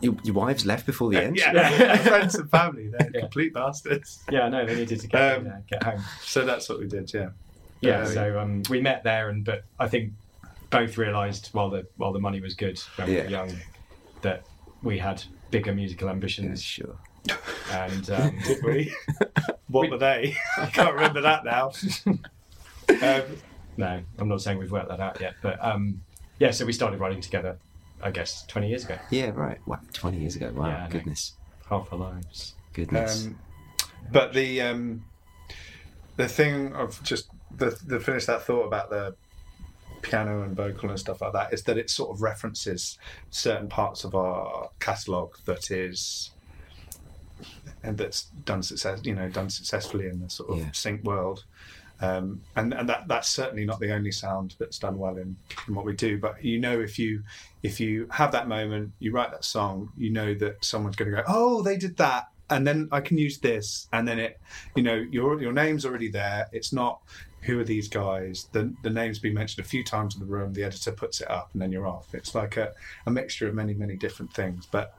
[0.00, 1.36] Your, your wives left before the end.
[1.36, 1.96] Yeah, Yeah.
[1.98, 2.88] friends and family.
[2.88, 3.20] They're Yeah.
[3.20, 4.22] complete bastards.
[4.30, 4.48] yeah.
[4.48, 6.00] No, they needed to get Um, yeah, get home.
[6.22, 7.12] So that's what we did.
[7.12, 7.30] Yeah.
[7.80, 10.12] Yeah, Uh, so um, we met there, and but I think
[10.70, 13.52] both realised while the while the money was good when we were young
[14.22, 14.44] that
[14.82, 16.96] we had bigger musical ambitions, sure.
[17.70, 18.94] And um, Did we?
[19.68, 20.36] what were they?
[20.58, 21.72] I can't remember that now.
[22.06, 23.22] um,
[23.76, 26.02] no, I'm not saying we've worked that out yet, but um,
[26.38, 27.56] yeah, so we started writing together,
[28.02, 29.58] I guess, 20 years ago, Yeah, right.
[29.66, 30.52] Wow, 20 years ago.
[30.54, 30.90] Wow, Yeah, I know.
[30.90, 31.32] goodness.
[31.68, 32.54] half our lives.
[32.72, 33.26] Goodness.
[33.26, 33.38] um,
[34.12, 35.04] but the um,
[36.16, 39.14] the thing of just the the finish that thought about the
[40.02, 42.98] piano and vocal and stuff like that is that it sort of references
[43.30, 46.30] certain parts of our catalogue that is
[47.82, 50.70] and that's done success you know done successfully in the sort of Yeah.
[50.72, 51.44] sync world.
[52.00, 55.36] Um, and and that that's certainly not the only sound that's done well in,
[55.68, 57.22] in what we do but you know if you
[57.62, 61.16] if you have that moment you write that song you know that someone's going to
[61.18, 64.40] go oh they did that and then I can use this and then it
[64.74, 66.48] you know your your name's already there.
[66.52, 67.00] It's not
[67.42, 68.48] who are these guys?
[68.52, 71.30] The the name's been mentioned a few times in the room the editor puts it
[71.30, 72.12] up and then you're off.
[72.12, 72.72] It's like a,
[73.06, 74.98] a mixture of many many different things but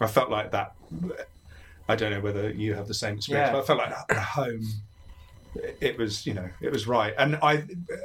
[0.00, 0.74] I felt like that
[1.88, 3.52] I don't know whether you have the same experience Yeah.
[3.52, 4.62] but I felt like at home
[5.80, 7.64] it was you know it was right and i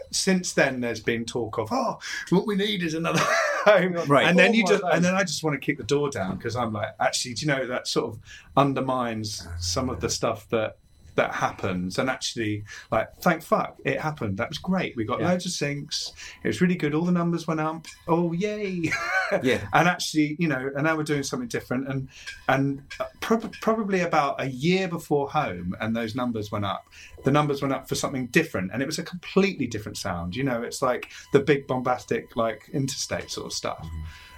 [0.10, 3.20] since then there's been talk of oh what we need is another
[3.65, 4.26] home, Right.
[4.26, 6.38] and then Oh you just and then I just want to kick the door down
[6.38, 8.20] because I'm like, actually, do you know that sort of
[8.58, 10.78] undermines some of the stuff that
[11.15, 11.97] that happens.
[12.00, 14.38] And actually like thank fuck it happened.
[14.38, 14.95] That was great.
[14.95, 15.30] We got Yeah.
[15.30, 16.12] loads of syncs.
[16.43, 16.93] It was really good.
[16.93, 17.86] All the numbers went up.
[18.08, 18.91] Oh yay.
[19.43, 19.65] Yeah.
[19.74, 21.88] and actually you know and now we're doing something different.
[21.88, 22.10] And
[22.50, 22.82] and
[23.21, 26.86] prob- probably about a year before home and those numbers went up
[27.24, 28.71] the numbers went up for something different.
[28.74, 30.36] And it was a completely different sound.
[30.36, 33.88] You know it's like the big bombastic like interstate sort of stuff.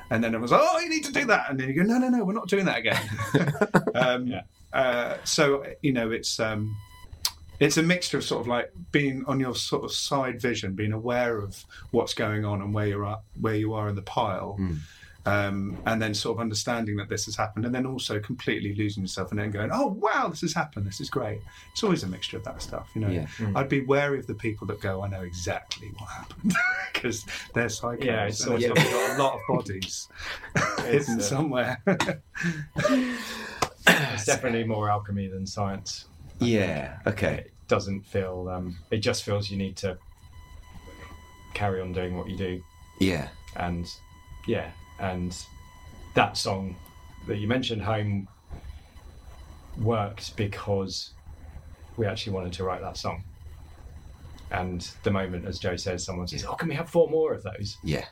[0.10, 1.50] And then it was oh you need to do that.
[1.50, 3.02] And then you go no no no we're not doing that again.
[3.96, 4.42] Um, Yeah.
[4.74, 6.76] Uh, so you know it's um,
[7.60, 10.94] it's a mixture of sort of like being on your sort of side vision, being
[10.94, 14.58] aware of what's going on and where you're at, where you are in the pile,
[15.26, 19.04] um, and then sort of understanding that this has happened, and then also completely losing
[19.04, 20.86] yourself, and then going, "Oh wow, this has happened.
[20.86, 21.40] This is great."
[21.72, 23.10] It's always a mixture of that stuff, you know.
[23.10, 23.28] Yeah.
[23.56, 26.54] I'd be wary of the people that go, "I know exactly what happened,"
[26.94, 28.04] because they're psychos.
[28.04, 30.10] Yeah, it's and sort they've got a lot of bodies
[30.86, 31.82] hidden somewhere.
[33.88, 36.06] It's definitely more alchemy than science.
[36.40, 36.98] Yeah.
[37.08, 37.34] Okay.
[37.46, 38.50] It doesn't feel.
[38.50, 39.98] Um, it just feels you need to
[41.54, 42.64] carry on doing what you do,
[43.00, 43.28] Yeah.
[43.56, 43.88] and
[44.48, 45.38] yeah, and
[46.16, 46.76] that song
[47.28, 48.28] that you mentioned, "Home,"
[49.78, 51.12] worked because
[51.98, 53.24] we actually wanted to write that song.
[54.52, 57.44] And the moment, as Joe says, someone says, "Oh, can we have four more of
[57.44, 58.06] those?" Yeah.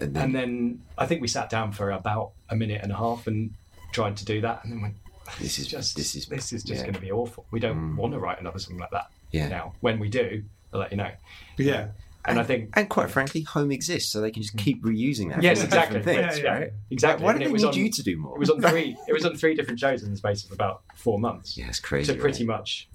[0.00, 2.96] And then, And then I think we sat down for about a minute and a
[2.96, 3.52] half and
[3.92, 4.94] tried to do that, and then went,
[5.40, 6.84] this is just this is this is just yeah.
[6.84, 7.46] going to be awful.
[7.50, 7.96] We don't Mm.
[7.96, 9.48] want to write another song like that Yeah.
[9.48, 9.74] now.
[9.80, 11.10] When we do, I'll let you know.
[11.56, 11.88] yeah.
[12.24, 15.42] And I think And quite frankly, home exists, so they can just keep reusing that.
[15.42, 16.66] yes, exactly, Things, Yeah, yeah, yeah.
[16.90, 17.24] exactly.
[17.24, 18.36] Why And do it they was need on, you to do more?
[18.36, 18.96] It was on three.
[19.06, 21.56] it was on three different shows in the space of about four months.
[21.56, 22.12] yeah, it's crazy.
[22.12, 22.58] to pretty right?
[22.58, 22.88] much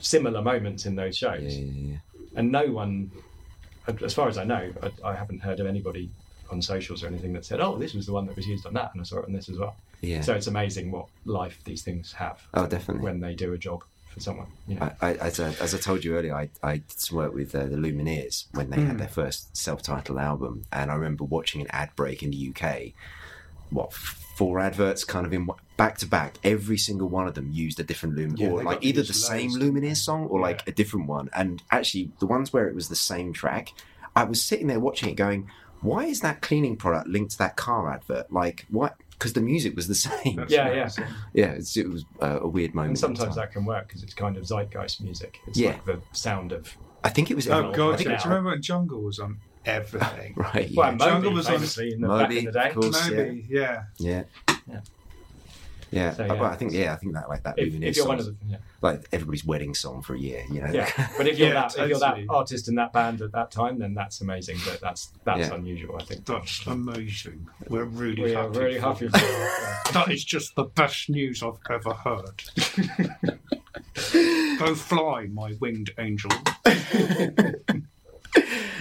[0.00, 1.96] similar moments in those shows, Yeah, yeah, yeah.
[2.34, 3.10] and no one,
[4.02, 6.10] as far as I know, I, I haven't heard of anybody
[6.50, 8.74] on socials or anything that said, "Oh, this was the one that was used on
[8.74, 9.76] that," and I saw it on this as well.
[10.00, 10.20] Yeah.
[10.22, 13.04] So it's amazing what life these things have oh, definitely.
[13.04, 14.46] when they do a job for someone.
[14.66, 14.90] You know?
[15.02, 17.54] I, I, as, I, as I told you earlier, I, I did some work with
[17.54, 18.86] uh, the Lumineers when they Hmm.
[18.88, 22.92] had their first self-titled album, and I remember watching an ad break in the UK.
[23.70, 26.38] What four adverts, kind of in back to back?
[26.42, 29.26] Every single one of them used a different Lumin, Yeah, or like either the loads,
[29.26, 29.74] same didn't?
[29.74, 31.28] Lumineers song or like a different one.
[31.34, 33.72] And actually, the ones where it was the same track,
[34.16, 35.48] I was sitting there watching it, going,
[35.82, 38.32] "Why is that cleaning product linked to that car advert?
[38.32, 40.36] Like what?" Because the music was the same.
[40.36, 41.08] That's Yeah, what yeah.
[41.34, 42.90] Yeah, it's, it was uh, a weird moment.
[42.90, 45.38] and sometimes that can work because it's kind of zeitgeist music.
[45.46, 45.72] It's Yeah.
[45.72, 47.46] like the sound of I think it was.
[47.48, 50.34] Oh god, do you remember when Jungle was on everything?
[50.36, 50.70] Right.
[50.74, 50.98] well, Yeah.
[50.98, 52.70] Jungle was on- in the Moby, back in the day.
[52.72, 53.10] course.
[53.10, 53.82] Maybe, yeah.
[53.98, 54.22] Yeah.
[54.66, 54.80] Yeah.
[55.92, 56.12] Yeah.
[56.12, 56.32] So, yeah.
[56.34, 58.26] well, I think yeah, I think that like that If, Lumineers if you're one of
[58.26, 58.56] the, yeah.
[58.80, 60.70] like everybody's wedding song for a year, you know.
[60.72, 63.50] yeah, but if you're Yeah, that if you're that artist in that band at that
[63.50, 64.58] time, then that's amazing.
[64.64, 65.54] But that's that's Yeah.
[65.54, 66.24] unusual, I think.
[66.26, 67.48] That's amazing.
[67.68, 68.58] We're really We are happy.
[68.58, 69.08] really happy.
[69.08, 69.48] For you.
[69.92, 72.42] That is just the best news I've ever heard.
[74.60, 76.30] Go fly, my winged angel.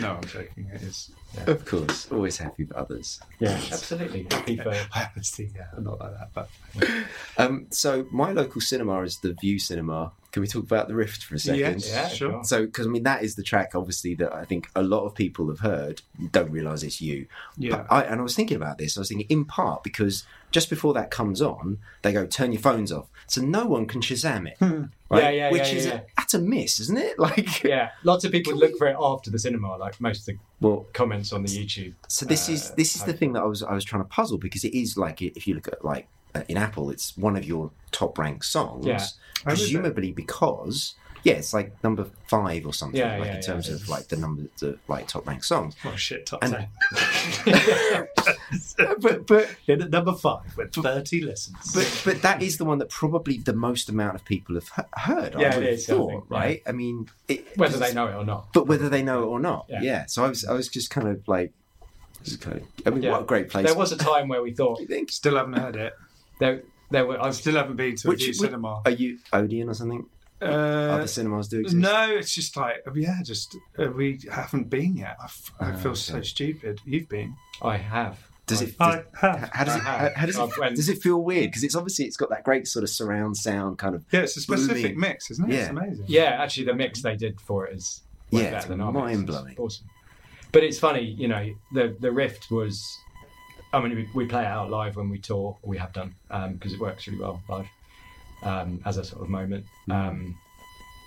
[0.02, 0.70] No, I'm joking.
[0.74, 1.12] It is.
[1.46, 3.20] Of course, always happy for others.
[3.40, 4.28] Yeah, absolutely.
[4.32, 6.50] Happy for Honestly, yeah, I'm not like that, but
[7.38, 10.12] Um, so my local cinema is the Vue Cinema.
[10.32, 11.60] Can we talk about the Rift for a second?
[11.60, 11.90] Yes.
[11.90, 12.32] yeah, Sure.
[12.32, 12.44] sure.
[12.44, 15.16] So, because I mean, that is the track, obviously, that I think a lot of
[15.16, 17.26] people have heard, don't realise it's you.
[17.58, 17.78] yeah.
[17.78, 18.98] But I, and I was thinking about this.
[18.98, 22.62] I was thinking, in part, because just before that comes on, they go, turn your
[22.62, 23.08] phones off.
[23.28, 24.90] So no one can Shazam it.
[25.10, 25.24] Right?
[25.24, 25.93] Yeah, yeah, Which yeah, is yeah.
[25.93, 27.17] A, that's a miss, isn't it?
[27.19, 30.38] Like, Yeah, lots of people look for it after the cinema, like most of the
[30.62, 31.95] well, comments on the YouTube.
[32.08, 34.10] So this is uh, this is the thing that I was I was trying to
[34.10, 37.36] puzzle because it is like if you look at like uh, in Apple, it's one
[37.36, 39.00] of your top ranked songs, Yeah.
[39.48, 43.41] Oh, is presumably because yeah, it's like number five or something Yeah, like yeah, in
[43.41, 43.75] terms yeah.
[43.75, 45.75] of like the number the like top ranked songs.
[45.86, 48.08] Oh shit, top And- ten.
[49.01, 51.58] but but In at number five with 30 lessons.
[51.73, 55.36] but but that is the one that probably the most amount of people have heard.
[55.38, 56.38] Yeah, I would have is, I thought, think, yeah.
[56.39, 56.62] right?
[56.67, 58.51] I mean, it, Whether they know it or not.
[58.53, 59.82] but whether they know it or not, yeah.
[59.82, 60.05] Yeah.
[60.08, 61.53] So I was I was just kind of like,
[62.23, 63.12] just kind of, I mean, Yeah.
[63.12, 63.65] what a great place.
[63.65, 65.12] There was a time where we thought you think?
[65.12, 65.93] Still haven't heard it.
[66.39, 67.21] there there were.
[67.21, 68.82] I still haven't been to a Which- Vue which- cinema.
[68.86, 70.05] Are you Odeon or something?
[70.41, 71.75] Uh, Other cinemas do exist.
[71.75, 75.17] no, it's just like, yeah, just uh, we haven't been yet.
[75.19, 75.99] I, f- I Oh, feel okay.
[75.99, 76.80] so stupid.
[76.86, 77.36] You've been.
[77.62, 78.17] I have.
[78.47, 78.75] Does it?
[78.80, 79.49] I Does, have.
[79.54, 79.82] how does it?
[79.82, 80.58] How, how does it?
[80.58, 81.45] Went- Does it feel weird?
[81.52, 84.06] Because it's obviously it's got that great sort of surround sound kind of.
[84.12, 84.99] Yeah, it's a specific Blooming.
[84.99, 85.54] mix, isn't it?
[85.54, 85.69] It's Yeah.
[85.69, 86.06] amazing.
[86.08, 88.91] Yeah, actually, the mix they did for it is way Yeah, better it's than our
[88.91, 89.56] mind-blowing.
[89.60, 89.86] Awesome.
[90.52, 92.84] But it's funny, you know, the the Rift was.
[93.71, 95.56] I mean, we, we play it out live when we tour.
[95.63, 96.15] We have done
[96.54, 97.67] because it works really well live
[98.43, 99.65] um, as a sort of moment.
[99.89, 100.38] Um,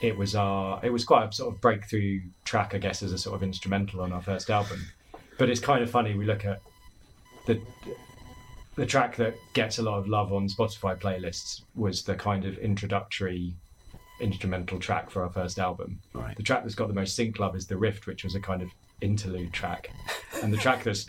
[0.03, 3.19] it was our it was quite a sort of breakthrough track, I guess, as a
[3.19, 4.87] sort of instrumental on our first album.
[5.39, 6.15] But it's kind of funny.
[6.15, 6.61] We look at
[7.47, 7.61] the
[8.75, 12.59] the track that gets a lot of love on Spotify playlists was the kind of
[12.59, 13.55] introductory
[14.21, 15.99] instrumental track for our first album.
[16.15, 16.37] Right.
[16.37, 18.63] The track that's got the most sync love is The Rift, which was a kind
[18.63, 19.91] of interlude track.
[20.43, 21.07] And the track that's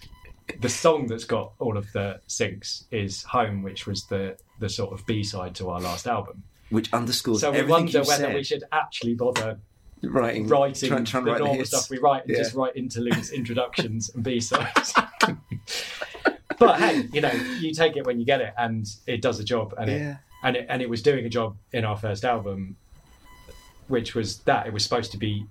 [0.60, 4.92] the song that's got all of the syncs is Home, which was the the sort
[4.94, 6.44] of B side to our last album.
[6.70, 8.36] Which underscores So we wonder whether said.
[8.36, 9.60] we should actually bother
[10.02, 12.38] writing, writing trying, trying the write normal stuff we write and Yeah.
[12.44, 14.94] just write interludes, introductions, and B sides.
[16.60, 19.44] but hey, you know, you take it when you get it, and it does a
[19.44, 22.76] job, and it and it and it was doing a job in our first album,
[23.88, 25.46] which was that it was supposed to be.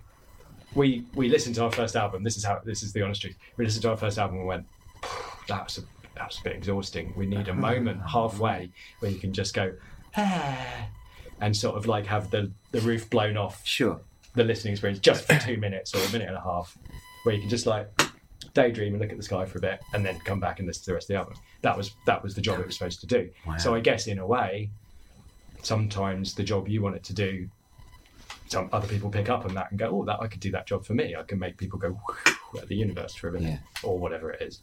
[0.74, 2.22] We we listened to our first album.
[2.22, 3.36] This is how this is the honest truth.
[3.56, 4.66] We listened to our first album and went,
[5.48, 5.82] that's a
[6.14, 7.12] that's a bit exhausting.
[7.16, 9.72] We need a moment halfway where you can just go,
[10.16, 10.86] ah,
[11.40, 14.00] and sort of like have the the roof blown off Sure.
[14.34, 16.76] the listening experience just for two minutes or a minute and a half,
[17.24, 17.88] where you can just like
[18.54, 20.82] daydream and look at the sky for a bit, and then come back and listen
[20.84, 21.34] to the rest of the album.
[21.62, 23.30] That was that was the job it was supposed to do.
[23.46, 23.56] Wow.
[23.56, 24.70] So I guess in a way,
[25.62, 27.48] sometimes the job you want it to do,
[28.48, 30.66] some other people pick up on that and go, "Oh, that I could do that
[30.66, 31.14] job for me.
[31.16, 31.98] I can make people go
[32.58, 34.60] at the universe for a minute, or whatever it is,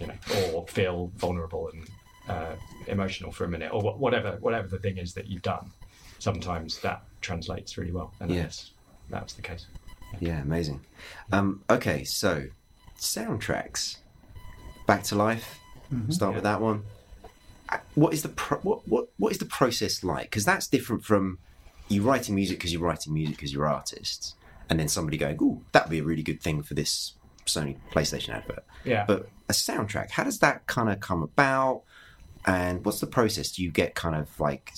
[0.00, 0.14] you know,
[0.54, 1.88] or feel vulnerable and
[2.28, 2.54] uh,
[2.86, 5.70] emotional for a minute, or wha- whatever whatever the thing is that you've done.
[6.18, 8.42] Sometimes that translates really well, and Yeah.
[8.42, 8.70] that's
[9.10, 9.66] that was the case.
[10.20, 10.80] Yeah, amazing.
[11.32, 12.46] Um, okay, so
[12.98, 13.96] soundtracks.
[14.86, 15.58] Back to Life.
[16.10, 16.82] Start with that one.
[17.70, 20.24] Uh, What is the pro- what what what is the process like?
[20.30, 21.38] Because that's different from
[21.88, 24.34] you writing music because you're writing music because you're artists,
[24.68, 27.14] and then somebody going, "Ooh, that'd be a really good thing for this
[27.48, 29.04] Sony PlayStation advert." Yeah.
[29.06, 31.82] But a soundtrack, how does that kind of come about?
[32.46, 33.52] And what's the process?
[33.52, 34.72] Do you get kind of like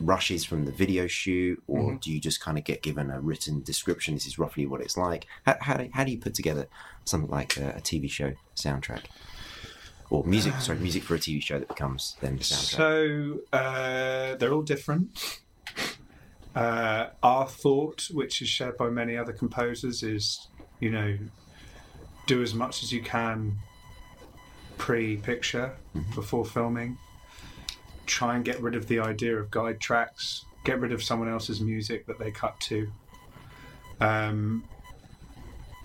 [0.00, 1.96] rushes from the video shoot, or Mm-hmm.
[1.98, 4.14] do you just kind of get given a written description?
[4.14, 5.26] This is roughly what it's like.
[5.46, 6.66] How, how, do, how do you put together
[7.04, 9.04] something like a, a TV show soundtrack?
[10.10, 12.76] Or music, sorry, music for a TV show that becomes then the soundtrack.
[12.76, 15.40] So uh, they're all different.
[16.54, 20.48] Uh, our thought, which is shared by many other composers, is
[20.80, 21.16] you know,
[22.26, 23.58] do as much as you can
[24.78, 25.76] pre-picture
[26.14, 26.98] before filming.
[28.06, 30.44] Try and get rid of the idea of guide tracks.
[30.64, 32.90] Get rid of someone else's music that they cut to.
[34.00, 34.64] Um,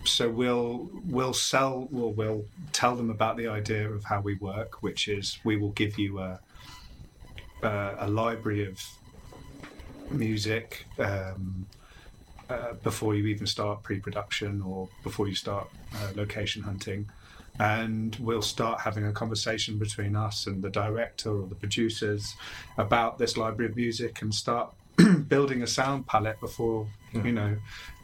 [0.06, 4.82] so we'll we'll sell we'll we'll tell them about the idea of how we work,
[4.82, 6.40] which is we will give you a
[7.64, 8.82] a, a library of
[10.10, 11.66] music um,
[12.50, 17.10] uh, before you even start pre-production or before you start uh, location hunting,
[17.60, 22.36] and we'll start having a conversation between us and the director or the producers
[22.78, 24.74] about this library of music and start
[25.28, 27.56] building a sound palette before you know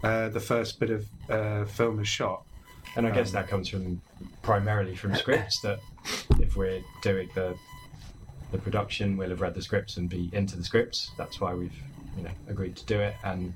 [0.03, 2.43] uh, the first bit of uh, film is shot.
[2.95, 4.01] And I guess Um, that comes from
[4.41, 5.59] primarily from scripts.
[5.61, 5.79] That
[6.39, 7.55] if we're doing the
[8.51, 11.11] the production, we'll have read the scripts and be into the scripts.
[11.17, 11.77] That's why we've
[12.17, 13.53] you know agreed to do it, and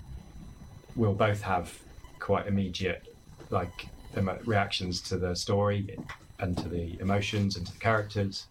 [0.95, 1.77] we'll both have
[2.19, 3.03] quite immediate
[3.49, 5.97] like emo- reactions to the story
[6.39, 8.45] and to the emotions and to the characters.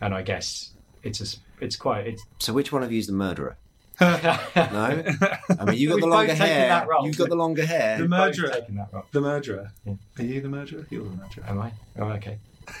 [0.00, 0.70] And I guess
[1.02, 3.56] it's a s it's quite it's So which one of you is the murderer?
[4.00, 6.68] No, I mean you got We've the longer both taken hair.
[6.68, 7.04] that role.
[7.06, 7.98] You've got the longer hair.
[7.98, 8.48] The both murderer.
[8.48, 9.04] taken that role.
[9.12, 9.72] The murderer.
[9.84, 9.94] Yeah.
[10.18, 10.86] Are you the murderer?
[10.90, 11.44] You're the murderer.
[11.46, 11.72] Am I?
[11.98, 12.38] Oh, okay.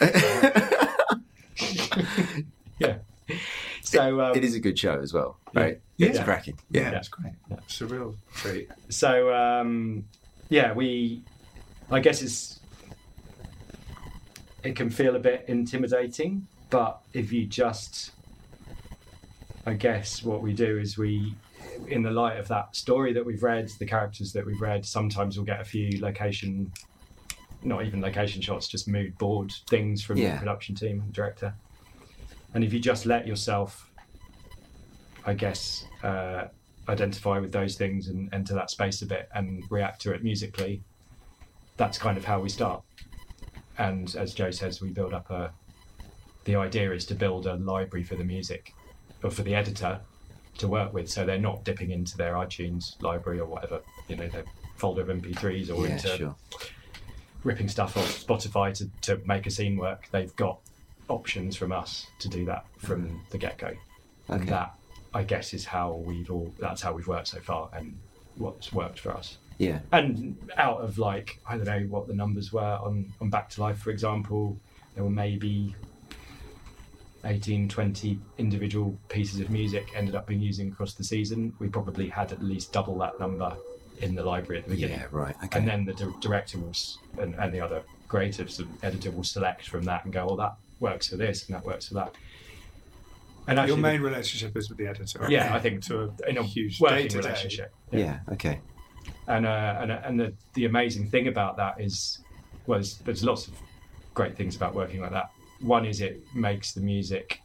[2.78, 2.96] yeah.
[3.90, 5.80] So um, it is a good show as well, right?
[5.96, 6.08] Yeah.
[6.08, 6.24] It's Yeah.
[6.24, 6.58] cracking.
[6.70, 6.98] Yeah, Yeah.
[6.98, 7.32] it's great.
[7.50, 8.68] It's a real treat.
[8.88, 10.04] so um,
[10.48, 11.22] yeah we
[11.92, 12.58] i guess it's
[14.64, 18.10] it can feel a bit intimidating but if you just
[19.66, 21.34] i guess what we do is we
[21.88, 25.36] in the light of that story that we've read the characters that we've read sometimes
[25.36, 26.70] we'll get a few location
[27.62, 30.32] not even location shots just mood board things from Yeah.
[30.34, 31.54] the production team and director
[32.54, 33.90] and if you just let yourself
[35.24, 36.44] i guess uh,
[36.88, 40.82] identify with those things and enter that space a bit and react to it musically,
[41.76, 42.82] that's kind of how we start.
[43.78, 45.52] And as Joe says, we build up a.
[46.44, 48.72] The idea is to build a library for the music,
[49.22, 50.00] or for the editor
[50.58, 54.28] to work with, so they're not dipping into their iTunes library or whatever, you know,
[54.28, 54.44] their
[54.76, 56.36] folder of MP3s or Yeah, into sure.
[57.44, 60.08] ripping stuff off Spotify to, to make a scene work.
[60.10, 60.58] They've got
[61.10, 63.72] options from us to do that from the get go.
[64.28, 64.50] And Okay.
[64.50, 64.74] that,
[65.12, 67.98] I guess, is how we've all, that's how we've worked so far and
[68.36, 69.36] what's worked for us.
[69.58, 69.80] Yeah.
[69.92, 73.60] And out of like, I don't know what the numbers were on, on Back to
[73.60, 74.56] Life, for example,
[74.94, 75.74] there were maybe
[77.24, 81.52] 18, 20 individual pieces of music ended up being used across the season.
[81.58, 83.54] We probably had at least double that number
[84.00, 85.36] in the library at the beginning Yeah, right.
[85.44, 85.58] Okay.
[85.58, 89.68] and then the di- director was and, and the other creatives and editor will select
[89.68, 92.14] from that and go, well, that works for this and that works for that.
[93.46, 95.18] And Your main relationship is with the editor.
[95.20, 95.30] right?
[95.30, 97.28] yeah, I think to a in a huge working day-to-day.
[97.28, 97.74] relationship.
[97.90, 98.20] Yeah.
[98.32, 98.60] Okay.
[99.28, 102.18] and uh, and and the the amazing thing about that is
[102.66, 103.54] was there's lots of
[104.14, 105.30] great things about working like that.
[105.60, 107.40] One is it makes the music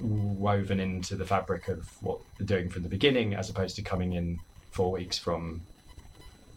[0.00, 4.12] woven into the fabric of what they're doing from the beginning, as opposed to coming
[4.14, 4.38] in
[4.70, 5.62] four weeks from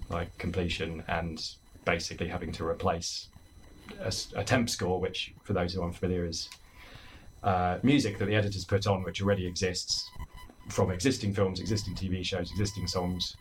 [0.10, 1.44] like completion and
[1.84, 3.28] basically having to replace
[4.00, 6.50] a, a temp score, which for those who aren't familiar is
[7.44, 10.10] uh, music that the editors put on, which already exists
[10.70, 13.36] from existing films, existing TV shows, existing songs,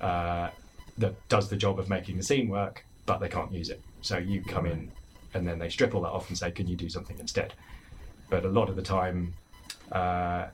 [0.00, 0.50] uh,
[0.98, 3.80] that does the job of making the scene work, but they can't use it.
[4.02, 4.90] So you come in
[5.34, 7.54] and then they strip all that off and say, "Can you do something instead?"
[8.30, 9.34] But a lot of the time,
[9.92, 10.46] uh,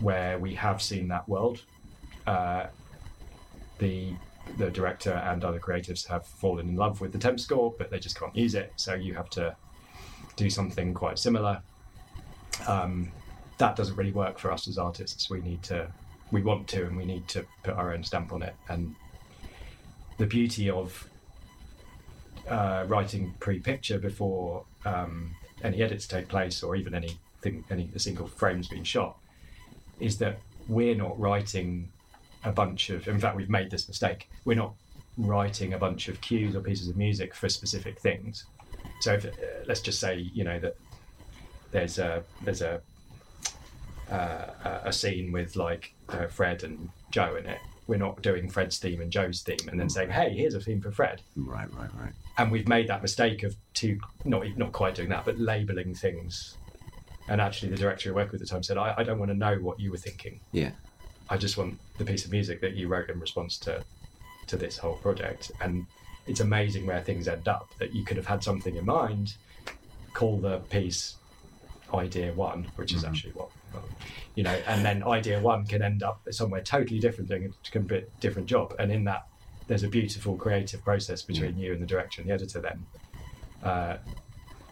[0.00, 1.62] where we have seen that world,
[2.26, 2.66] uh,
[3.78, 4.14] the
[4.58, 7.98] the director and other creatives have fallen in love with the temp score, but they
[7.98, 8.72] just can't use it.
[8.76, 9.56] So you have to
[10.36, 11.62] do something quite similar.
[12.66, 13.10] Um,
[13.58, 15.30] that doesn't really work for us as artists.
[15.30, 15.90] We need to,
[16.30, 18.54] we want to, and we need to put our own stamp on it.
[18.68, 18.94] And
[20.18, 21.08] the beauty of
[22.48, 28.26] uh, writing pre-picture before um, any edits take place, or even anything, any a single
[28.26, 29.16] frame's been shot,
[30.00, 31.90] is that we're not writing
[32.44, 33.08] a bunch of.
[33.08, 34.28] In fact, we've made this mistake.
[34.44, 34.74] We're not
[35.18, 38.44] writing a bunch of cues or pieces of music for specific things.
[39.00, 39.30] So if, uh,
[39.66, 40.76] let's just say, you know, that
[41.70, 42.80] there's a there's a
[44.10, 47.58] uh, a scene with like uh, Fred and Joe in it.
[47.86, 50.80] We're not doing Fred's theme and Joe's theme and then saying, "Hey, here's a theme
[50.80, 51.72] for Fred." Right.
[51.74, 51.90] Right.
[51.94, 52.12] Right.
[52.38, 56.56] And we've made that mistake of two, not not quite doing that, but labeling things.
[57.28, 59.30] And actually, the director who worked with at the time said, I, "I don't want
[59.30, 60.40] to know what you were thinking.
[60.52, 60.70] Yeah.
[61.32, 63.84] I just want the piece of music that you wrote in response to
[64.48, 65.86] to this whole project." And
[66.26, 67.68] it's amazing where things end up.
[67.78, 69.34] That you could have had something in mind,
[70.12, 71.16] call the piece
[71.94, 73.88] idea one, which is actually what well,
[74.34, 78.06] you know, and then idea one can end up somewhere totally different, doing a complete
[78.20, 78.74] different job.
[78.78, 79.26] And in that,
[79.68, 82.60] there's a beautiful creative process between you and the director and the editor.
[82.60, 82.86] Then,
[83.62, 83.96] uh,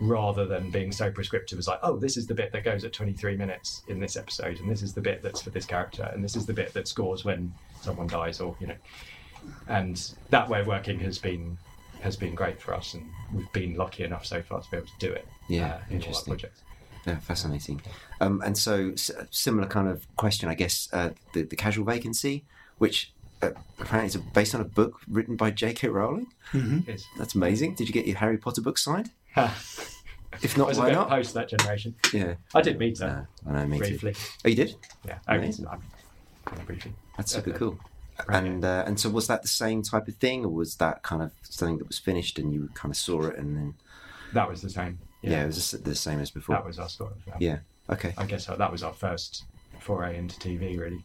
[0.01, 2.93] rather than being so prescriptive as like, oh, this is the bit that goes at
[2.93, 6.25] 23 minutes in this episode, and this is the bit that's for this character, and
[6.25, 8.77] this is the bit that scores when someone dies, or you know,
[9.69, 11.57] and that way of working has been
[12.01, 14.87] has been great for us, and we've been lucky enough so far to be able
[14.87, 15.27] to do it.
[15.49, 16.31] Yeah, uh, in all our interesting.
[16.33, 16.63] projects.
[17.07, 17.81] Yeah, fascinating.
[18.21, 20.89] Um, and so, s- similar kind of question, I guess.
[20.93, 22.45] Uh, the, the casual vacancy,
[22.79, 25.89] which uh, apparently is based on a book written by J.K.
[25.89, 26.27] Rowling.
[26.53, 27.75] It's, That's amazing.
[27.75, 29.11] Did you get your Harry Potter book signed?
[30.43, 31.09] If not, why not?
[31.11, 31.95] post that generation.
[32.15, 33.99] Yeah, I did meet her uh, I know, me too.
[33.99, 34.15] briefly.
[34.45, 34.75] Oh, you did?
[35.07, 35.67] Yeah, Amazing.
[35.67, 36.93] I mean, briefly.
[37.17, 37.79] That's super cool.
[38.27, 38.43] Right.
[38.45, 41.21] And uh, and so, was that the same type of thing, or was that kind
[41.21, 43.75] of something that was finished and you kind of saw it and then?
[44.33, 44.99] That was the same.
[45.21, 46.55] Yeah, it was the same as before.
[46.55, 47.35] that was our sort of.
[47.35, 47.59] Um, Yeah.
[47.91, 48.15] Okay.
[48.17, 49.45] I guess that was our first
[49.81, 51.03] foray into TV, really.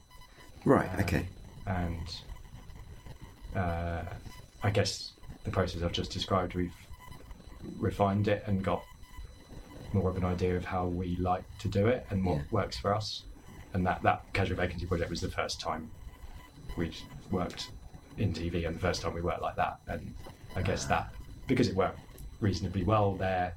[0.64, 0.90] Right.
[0.94, 1.26] Um, Okay.
[1.66, 2.16] And
[3.56, 4.04] uh,
[4.64, 5.12] I guess
[5.44, 6.74] the process I've just described, we've
[7.78, 8.84] refined it and got
[9.94, 12.44] more of an idea of how we like to do it and what Yeah.
[12.52, 13.24] works for us.
[13.74, 15.90] And that, that Casual Vacancy project was the first time
[16.78, 16.96] we'd
[17.32, 17.72] worked
[18.18, 19.80] in TV and the first time we worked like that.
[19.88, 20.14] And
[20.56, 20.90] I guess ah.
[20.90, 21.14] that,
[21.48, 22.00] because it worked
[22.40, 23.54] reasonably well there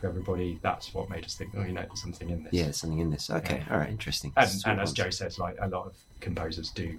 [0.00, 2.52] for everybody, that's what made us think, oh, you know, there's something in this.
[2.52, 3.30] Yeah, something in this.
[3.30, 3.58] Okay.
[3.66, 3.72] Yeah.
[3.72, 3.90] All right.
[3.90, 4.32] Interesting.
[4.36, 4.92] And, and as.
[4.92, 6.98] Joe says, like a lot of composers do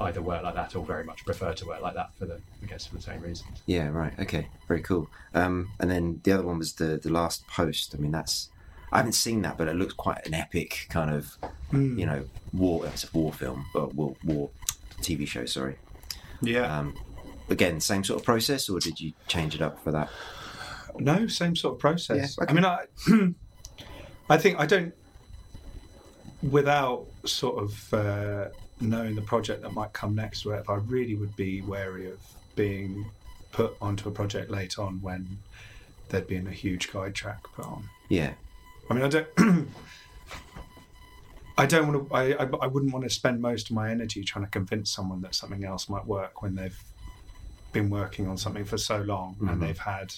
[0.00, 2.66] either work like that or very much prefer to work like that for the, I
[2.66, 3.62] guess, for the same reasons.
[3.66, 4.12] Yeah, right.
[4.20, 5.08] Okay, very cool.
[5.34, 7.94] Um, and then the other one was the the last post.
[7.94, 8.50] I mean, that's
[8.92, 11.36] I haven't seen that, but it looks quite an epic kind of
[11.72, 11.98] Mm.
[11.98, 12.86] you know war.
[12.86, 14.50] It's a war film, but war war
[15.00, 15.46] TV show.
[15.46, 15.76] Sorry.
[16.40, 16.78] Yeah.
[16.78, 16.94] Um,
[17.48, 20.10] again, same sort of process, or did you change it up for that?
[20.98, 22.36] No, same sort of process.
[22.38, 22.52] Yeah, okay.
[22.52, 23.34] I mean, I,
[24.34, 24.94] I think I don't,
[26.42, 28.48] without sort of uh,
[28.80, 32.18] knowing the project that might come next, or whatever, I really would be wary of
[32.54, 33.06] being
[33.52, 35.38] put onto a project late on when
[36.08, 37.88] there'd been a huge guide track put on.
[38.08, 38.32] Yeah,
[38.90, 39.28] I mean, I don't.
[41.58, 42.14] I don't want to.
[42.14, 45.22] I, I I wouldn't want to spend most of my energy trying to convince someone
[45.22, 46.78] that something else might work when they've
[47.72, 49.52] been working on something for so long Mhm.
[49.52, 50.14] and they've had,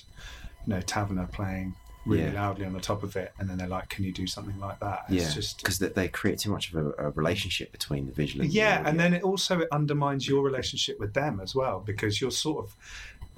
[0.67, 1.75] you know, Taverner playing
[2.09, 2.43] really Yeah.
[2.43, 4.79] loudly on the top of it, and then they're like, "Can you do something like
[4.81, 5.31] that?" It's yeah.
[5.41, 8.43] just because they, they create too much of a, a relationship between the visual.
[8.45, 8.89] And yeah, audio.
[8.89, 12.65] and then it also it undermines your relationship with them as well because you're sort
[12.65, 12.69] of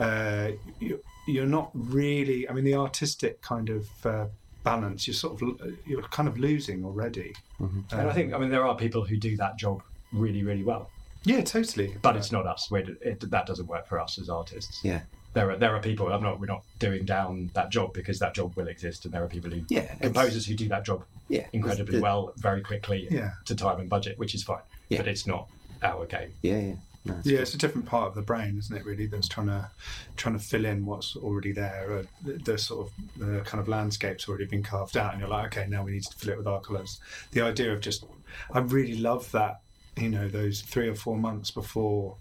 [0.07, 2.49] uh, you, you're not really.
[2.49, 4.27] I mean, the artistic kind of uh,
[4.65, 7.35] balance you're sort of you're kind of losing already.
[7.61, 7.85] Mhm.
[7.93, 10.63] and I Um, think, I mean, there are people who do that job really, really
[10.65, 10.91] well.
[11.25, 11.95] Yeah, totally.
[12.01, 12.71] but it's not us.
[12.71, 14.81] We're, it, that doesn't work for us as artists.
[14.83, 15.01] Yeah.
[15.33, 16.13] There are there are people.
[16.13, 16.41] I'm not.
[16.41, 19.51] We're not doing down that job because that job will exist, and there are people
[19.51, 23.33] who Yeah, composers who do that job Yeah, incredibly the- well, very quickly, Yeah.
[23.45, 24.63] to time and budget, which is fine.
[24.89, 24.99] Yeah.
[24.99, 25.49] But it's not
[25.83, 26.33] our game.
[26.43, 26.75] Yeah, yeah.
[27.05, 27.43] No, it's Yeah, cool.
[27.43, 28.85] it's a different part of the brain, isn't it?
[28.85, 29.71] Really, that's trying to
[30.17, 31.99] trying to fill in what's already there.
[32.01, 35.31] Uh, the, the sort of the kind of landscape's already been carved out, and you're
[35.31, 36.99] like, okay, now we need to fill it with our colours.
[37.31, 38.05] The idea of just,
[38.53, 39.61] I really love that.
[39.97, 42.17] You know, those three or four months before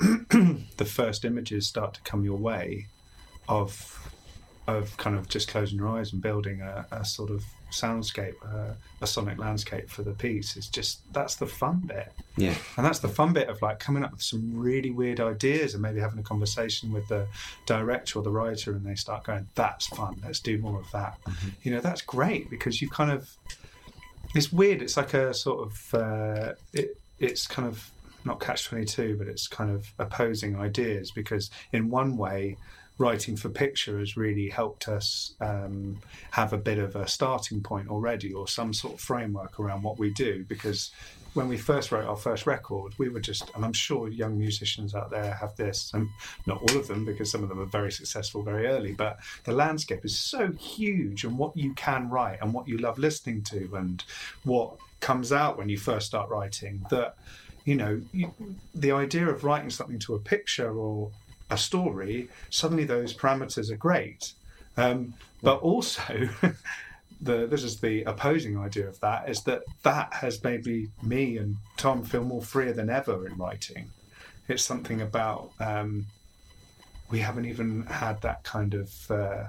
[0.00, 2.86] the first images start to come your way,
[3.48, 3.92] of
[4.66, 8.74] of kind of just closing your eyes and building a, a sort of soundscape, uh,
[9.00, 10.56] a sonic landscape for the piece.
[10.56, 12.12] Is just that's the fun bit.
[12.36, 15.74] yeah, And that's the fun bit of like coming up with some really weird ideas
[15.74, 17.26] and maybe having a conversation with the
[17.64, 21.18] director or the writer and they start going, that's fun, let's do more of that.
[21.62, 23.30] You know, that's great because you kind of,
[24.34, 24.82] it's weird.
[24.82, 27.90] It's like a sort of, uh, it, it's kind of
[28.26, 32.56] not catch 22, but it's kind of opposing ideas because in one way,
[32.98, 35.98] writing for picture has really helped us um,
[36.30, 39.98] have a bit of a starting point already or some sort of framework around what
[39.98, 40.90] we do because
[41.34, 44.94] when we first wrote our first record we were just and i'm sure young musicians
[44.94, 46.08] out there have this and
[46.46, 49.52] not all of them because some of them are very successful very early but the
[49.52, 53.68] landscape is so huge and what you can write and what you love listening to
[53.74, 54.04] and
[54.44, 57.16] what comes out when you first start writing that
[57.66, 58.32] you know you,
[58.74, 61.10] the idea of writing something to a picture or
[61.50, 64.32] a story suddenly those parameters are great
[64.78, 65.12] um,
[65.42, 66.28] but also
[67.20, 71.38] the this is the opposing idea of that is that that has made me me
[71.38, 73.90] and Tom feel more freer than ever in writing.
[74.48, 76.06] It's something about um,
[77.10, 79.44] we haven't even had that kind of uh,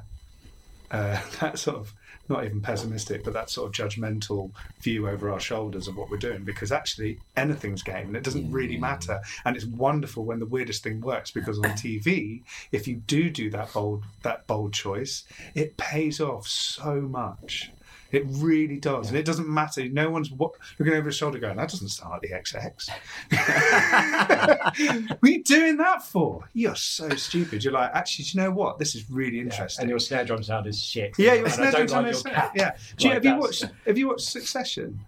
[0.91, 1.93] uh, that sort of
[2.29, 4.51] not even pessimistic, but that sort of judgmental
[4.81, 8.51] view over our shoulders of what we're doing because actually anything's game and it doesn't
[8.51, 9.19] really matter.
[9.45, 13.49] And it's wonderful when the weirdest thing works because on TV, if you do do
[13.51, 15.23] that bold that bold choice,
[15.55, 17.71] it pays off so much.
[18.11, 19.87] It really does, and it doesn't matter.
[19.89, 22.89] No one's what, looking over his shoulder, going, "That doesn't sound like the XX."
[25.09, 26.47] what are you doing that for?
[26.53, 27.63] You're so stupid.
[27.63, 28.79] You're like, actually, do you know what?
[28.79, 29.83] This is really interesting.
[29.83, 31.13] And your snare drum sound is shit.
[31.17, 32.51] Yeah, your and snare drum sound is- cat.
[32.55, 32.75] Yeah.
[32.97, 34.99] Do you, Like, have you watched Have you watched Succession?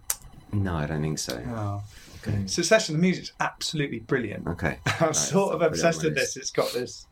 [0.52, 1.42] No, I don't think so.
[1.50, 1.84] Oh.
[2.48, 2.96] Succession.
[2.96, 4.48] The music's absolutely brilliant.
[4.48, 4.80] Okay.
[4.86, 6.38] I'm Right, sort of put it on obsessed with this.
[6.38, 7.08] It's got this,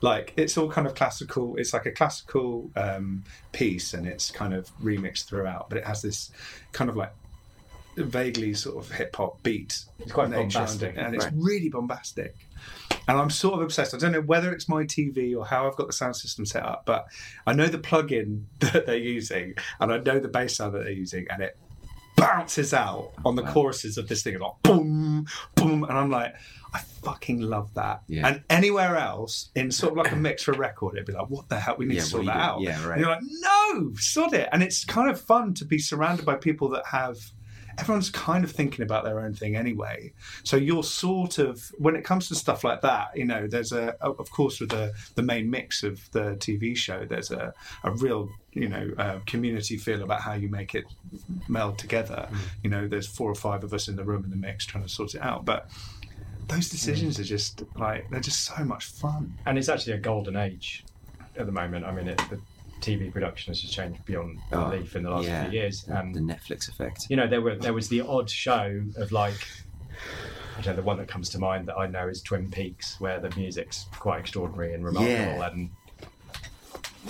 [0.00, 1.56] like, it's all kind of classical.
[1.56, 5.68] It's like a classical um, piece, and it's kind of remixed throughout.
[5.68, 6.30] But it has this
[6.72, 7.12] kind of like
[7.96, 9.84] vaguely sort of hip hop beat.
[9.98, 10.94] It's quite bombastic.
[10.96, 11.34] and it's Right.
[11.36, 12.34] really bombastic.
[13.08, 13.94] And I'm sort of obsessed.
[13.94, 16.62] I don't know whether it's my TV or how I've got the sound system set
[16.62, 17.06] up, but
[17.46, 20.92] I know the plug-in that they're using, and I know the bass sound that they're
[20.92, 21.56] using, and it
[22.18, 23.52] bounces out on the Wow.
[23.52, 26.34] choruses of this thing, It's like boom, boom, and I'm like,
[26.74, 28.02] I fucking love that.
[28.08, 28.26] Yeah.
[28.28, 31.30] And anywhere else, in sort of like a mix for a record, it'd be like,
[31.30, 31.76] what the hell?
[31.78, 32.60] We need Yeah, to sort that out.
[32.60, 32.92] Yeah, right.
[32.92, 34.48] And you're like, no, sod it.
[34.52, 37.16] And it's kind of fun to be surrounded by people that have.
[37.78, 40.12] Everyone's kind of thinking about their own thing anyway.
[40.42, 43.90] So you're sort of when it comes to stuff like that, you know, there's a
[44.02, 47.54] of course with the the main mix of the TV show, there's a
[47.84, 50.84] a real you know uh, community feel about how you make it
[51.48, 52.28] meld together.
[52.30, 52.36] Mm.
[52.64, 54.84] You know, there's four or five of us in the room in the mix trying
[54.84, 55.70] to sort it out, but
[56.48, 57.20] those decisions mm.
[57.20, 59.34] are just like they're just so much fun.
[59.46, 60.84] And it's actually a golden age
[61.36, 61.84] at the moment.
[61.84, 62.40] I mean, it, the
[62.80, 65.44] TV production has just changed beyond Oh, belief in the last yeah.
[65.48, 65.82] few years.
[65.82, 67.06] The um, And Netflix effect.
[67.10, 69.46] you know, there were there was the odd show of like,
[70.56, 73.00] I don't know, the one that comes to mind that I know is Twin Peaks,
[73.00, 75.50] where the music's quite extraordinary and remarkable, Yeah.
[75.50, 75.70] and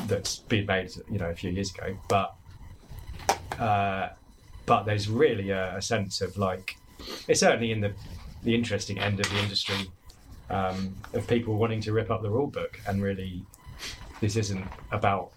[0.07, 1.97] that's been made, you know, a few years ago.
[2.09, 2.35] But
[3.59, 4.11] uh,
[4.67, 6.77] but there's really a, a sense of like,
[7.27, 7.93] it's certainly in the
[8.45, 9.91] the interesting end of the industry
[10.51, 13.43] um, of people wanting to rip up the rule book and really,
[14.21, 15.33] this isn't about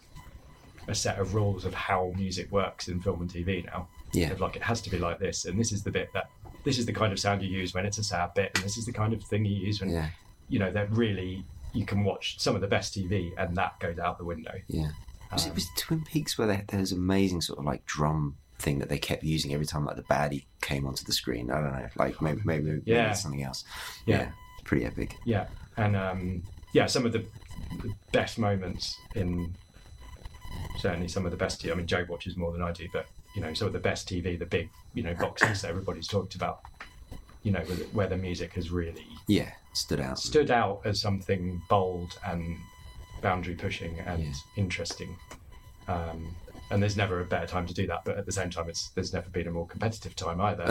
[0.87, 4.31] a set of rules of how music works in film and TV now Yeah.
[4.31, 6.29] of like it has to be like this and this is the bit that
[6.63, 8.77] this is the kind of sound you use when it's a sad bit and this
[8.77, 10.09] is the kind of thing you use when Yeah.
[10.49, 11.43] you know that really
[11.73, 14.89] you can watch some of the best TV and that goes out the window Yeah.
[15.31, 18.37] Was Um, it was Twin Peaks where they, there was amazing sort of like drum
[18.59, 21.49] thing that they kept using every time like the baddie came onto the screen.
[21.49, 23.13] I don't know, like maybe maybe, maybe Yeah.
[23.13, 23.63] something else.
[24.05, 24.31] Yeah.
[24.59, 25.15] it's pretty epic.
[25.25, 25.47] yeah
[25.77, 26.43] and um
[26.73, 27.19] yeah some of the,
[27.81, 29.55] the best moments in
[30.79, 33.05] certainly some of the best I mean Joe watches more than I do but
[33.35, 36.35] you know some of the best TV the big you know boxes that everybody's talked
[36.35, 36.59] about
[37.43, 37.61] you know
[37.93, 40.19] where the, music has really Yeah, stood out.
[40.19, 42.57] stood out as something bold and
[43.21, 44.33] boundary pushing and Yeah.
[44.57, 45.15] interesting.
[45.87, 46.35] Um,
[46.69, 48.05] and there's never a better time to do that.
[48.05, 50.65] But at the same time, it's there's never been a more competitive time either.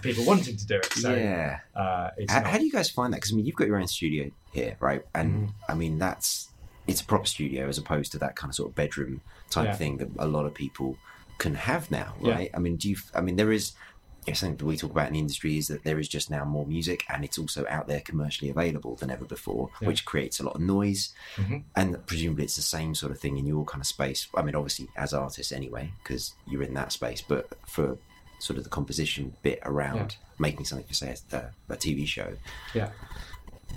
[0.02, 0.92] People wanting to do it.
[0.92, 1.60] So yeah.
[1.74, 3.18] uh, it's How, not, how do you guys find that?
[3.18, 5.02] Because I mean, you've got your own studio here, right?
[5.14, 5.72] And Mm-hmm.
[5.72, 6.48] I mean, that's
[6.86, 9.74] it's a proper studio as opposed to that kind of sort of bedroom type Yeah.
[9.74, 10.96] thing that a lot of people
[11.38, 12.32] can have now, Yeah.
[12.34, 12.50] right?
[12.54, 12.96] I mean, do you?
[13.14, 13.72] I mean, there is.
[14.28, 16.44] Yeah, something that we talk about in the industry is that there is just now
[16.44, 19.88] more music and it's also out there commercially available than ever before, Yeah.
[19.88, 21.12] which creates a lot of noise.
[21.36, 21.64] Mhm.
[21.76, 24.28] And presumably it's the same sort of thing in your kind of space.
[24.34, 27.98] I mean, obviously as artists anyway, because you're in that space, but for
[28.40, 32.34] sort of the composition bit around making something for, say, a, a TV show,
[32.74, 32.90] yeah.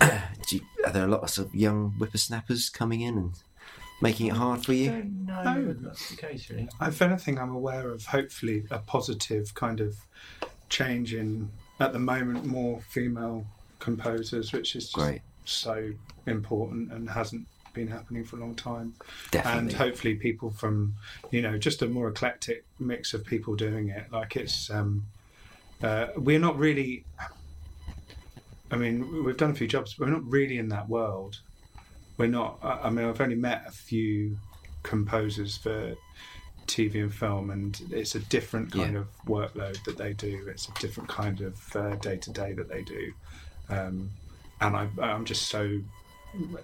[0.48, 3.32] do you, are there lots of young whippersnappers coming in and
[4.00, 4.90] making it hard for I you?
[4.90, 5.54] don't know No.
[5.68, 6.68] whether that's the case really.
[6.80, 9.96] If anything, I'm aware of hopefully a positive kind of
[10.72, 13.46] change in at the moment more female
[13.78, 15.92] composers, which is just Great, so
[16.26, 18.94] important and hasn't been happening for a long time.
[19.30, 19.58] definitely.
[19.60, 20.94] And hopefully, people from
[21.30, 24.10] you know just a more eclectic mix of people doing it.
[24.10, 25.06] Like it's um,
[25.82, 27.04] uh, we're not really.
[28.70, 31.40] I mean, we've done a few jobs, but we're not really in that world.
[32.16, 32.58] We're not.
[32.62, 34.38] I I mean, I've only met a few
[34.82, 35.94] composers for
[36.72, 39.00] TV and film, and it's a different kind Yeah.
[39.00, 40.46] of workload that they do.
[40.48, 43.12] It's a different kind of day to day that they do,
[43.68, 44.10] um,
[44.60, 45.80] and I, I'm just so.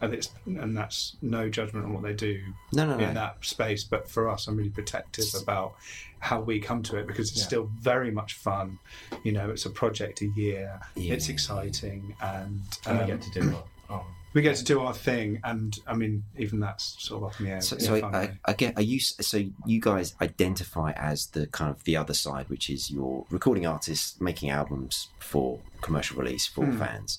[0.00, 2.40] And, it's, and that's no judgment on what they do
[2.72, 3.06] no, no, no.
[3.06, 3.84] in that space.
[3.84, 5.74] But for us, I'm really protective about
[6.20, 7.46] how we come to it because it's Yeah.
[7.48, 8.78] still very much fun.
[9.24, 10.80] You know, it's a project a year.
[10.96, 11.12] Yeah.
[11.12, 13.54] It's exciting, and, And um, we get to do
[13.90, 15.40] our, our we get to do our thing.
[15.44, 17.60] And I mean, even that's sort of up in the air.
[17.60, 18.38] So, so I, I.
[18.46, 18.76] I get.
[18.76, 22.90] Are you so you guys identify as the kind of the other side, which is
[22.90, 26.78] your recording artists making albums for commercial release for Hmm.
[26.78, 27.18] fans.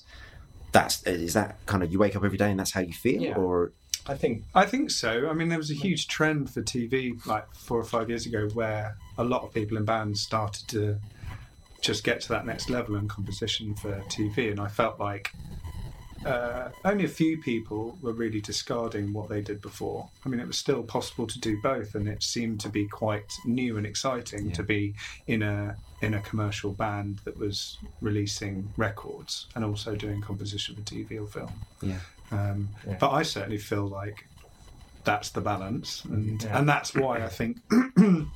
[0.72, 3.20] That's is that kind of you wake up every day and that's how you feel,
[3.22, 3.34] Yeah.
[3.34, 3.72] or
[4.06, 5.28] I think I think so.
[5.28, 8.48] I mean, there was a huge trend for TV like four or five years ago
[8.54, 10.98] where a lot of people in bands started to
[11.80, 15.32] just get to that next level in composition for TV, and I felt like
[16.26, 20.08] uh, only a few people were really discarding what they did before.
[20.24, 23.32] I mean, it was still possible to do both, and it seemed to be quite
[23.46, 24.54] new and exciting Yeah.
[24.54, 24.94] to be
[25.26, 30.80] in a in a commercial band that was releasing records and also doing composition for
[30.82, 31.52] TV or film.
[31.82, 31.98] yeah,
[32.30, 32.96] Um, Yeah.
[32.98, 34.26] But I certainly feel like
[35.04, 36.58] that's the balance, and Yeah.
[36.58, 37.58] and that's why I think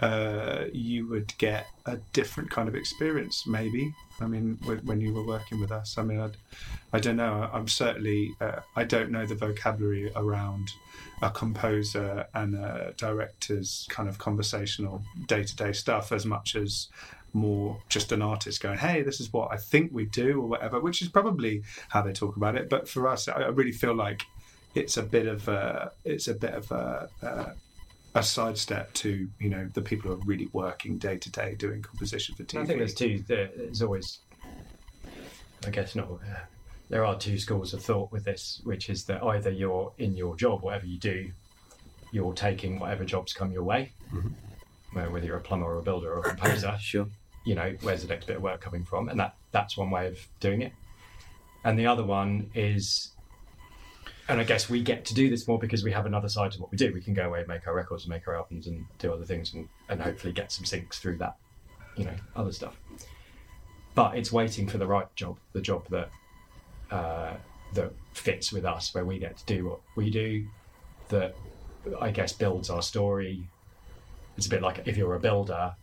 [0.00, 3.92] uh, you would get a different kind of experience, maybe.
[4.20, 6.36] I mean, when you were working with us, I mean, I'd,
[6.92, 7.48] I don't know.
[7.52, 10.70] I'm certainly uh, I don't know the vocabulary around
[11.22, 16.88] a composer and a director's kind of conversational day to day stuff as much as
[17.32, 20.80] more just an artist going, hey, this is what I think we do or whatever,
[20.80, 22.68] which is probably how they talk about it.
[22.68, 24.22] But for us, I really feel like
[24.74, 27.52] it's a bit of a, it's a bit of a, a,
[28.14, 31.80] a sidestep to you know the people who are really working day to day doing
[31.82, 32.60] composition for TV.
[32.62, 33.22] I think there's two.
[33.26, 34.18] There's always,
[35.66, 36.10] I guess, not.
[36.10, 36.40] Uh,
[36.88, 40.34] there are two schools of thought with this, which is that either you're in your
[40.36, 41.30] job, whatever you do,
[42.10, 44.32] you're taking whatever jobs come your way, Mhm.
[44.92, 46.76] whether you're a plumber or a builder or a composer.
[46.80, 47.06] sure,
[47.44, 49.08] you know, where's the next bit of work coming from?
[49.08, 50.72] And that that's one way of doing it.
[51.62, 53.12] And the other one is,
[54.30, 56.60] and I guess we get to do this more because we have another side to
[56.60, 56.92] what we do.
[56.94, 59.24] We can go away and make our records and make our albums and do other
[59.24, 61.36] things and, and hopefully get some syncs through that,
[61.96, 62.76] you know, other stuff.
[63.96, 66.10] But it's waiting for the right job, the job that
[66.92, 67.34] uh,
[67.74, 70.46] that fits with us, where we get to do what we do,
[71.08, 71.34] that
[72.00, 73.48] I guess builds our story.
[74.36, 75.74] It's a bit like if you're a builder,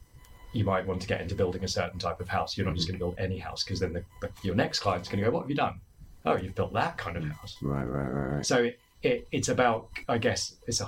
[0.54, 2.58] you might want to get into building a certain type of house.
[2.58, 5.10] You're not just going to build any house because then the, the, your next client's
[5.10, 5.82] going to go, "What have you done?
[6.28, 8.46] Oh, you've built that kind of house." right, right, right, right.
[8.46, 10.86] So it, it, it's about, I guess, it's a,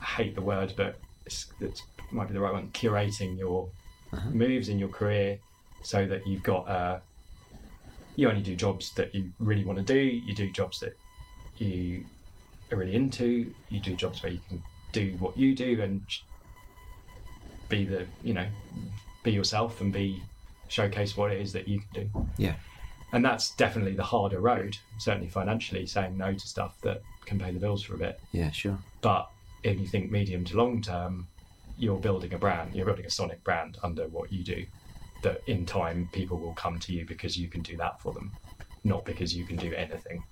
[0.00, 1.78] I hate the word, but it's, it
[2.10, 2.70] might be the right one.
[2.72, 3.70] Curating your
[4.12, 4.30] Uh-huh.
[4.30, 5.38] moves in your career
[5.82, 7.00] so that you've got, uh,
[8.16, 9.98] you only do jobs that you really want to do.
[9.98, 10.92] You do jobs that
[11.56, 12.04] you
[12.70, 13.54] are really into.
[13.70, 14.62] You do jobs where you can
[14.92, 16.02] do what you do and
[17.68, 18.46] be the, you know,
[19.24, 20.22] be yourself and be
[20.68, 22.56] showcase what it is that you can do Yeah,
[23.12, 27.52] and that's definitely the harder road certainly financially saying no to stuff that can pay
[27.52, 28.20] the bills for a bit.
[28.32, 29.28] Yeah, sure, but
[29.62, 31.28] if you think medium to long term
[31.78, 34.64] you're building a brand you're building a sonic brand under what you do
[35.22, 38.30] that in time people will come to you because you can do that for them
[38.84, 40.22] not because you can do anything.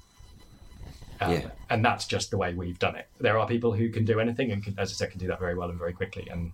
[1.20, 1.50] Um, Yeah.
[1.68, 3.06] and that's just the way we've done it.
[3.20, 5.38] There are people who can do anything and can, as i said can do that
[5.38, 6.52] very well and very quickly and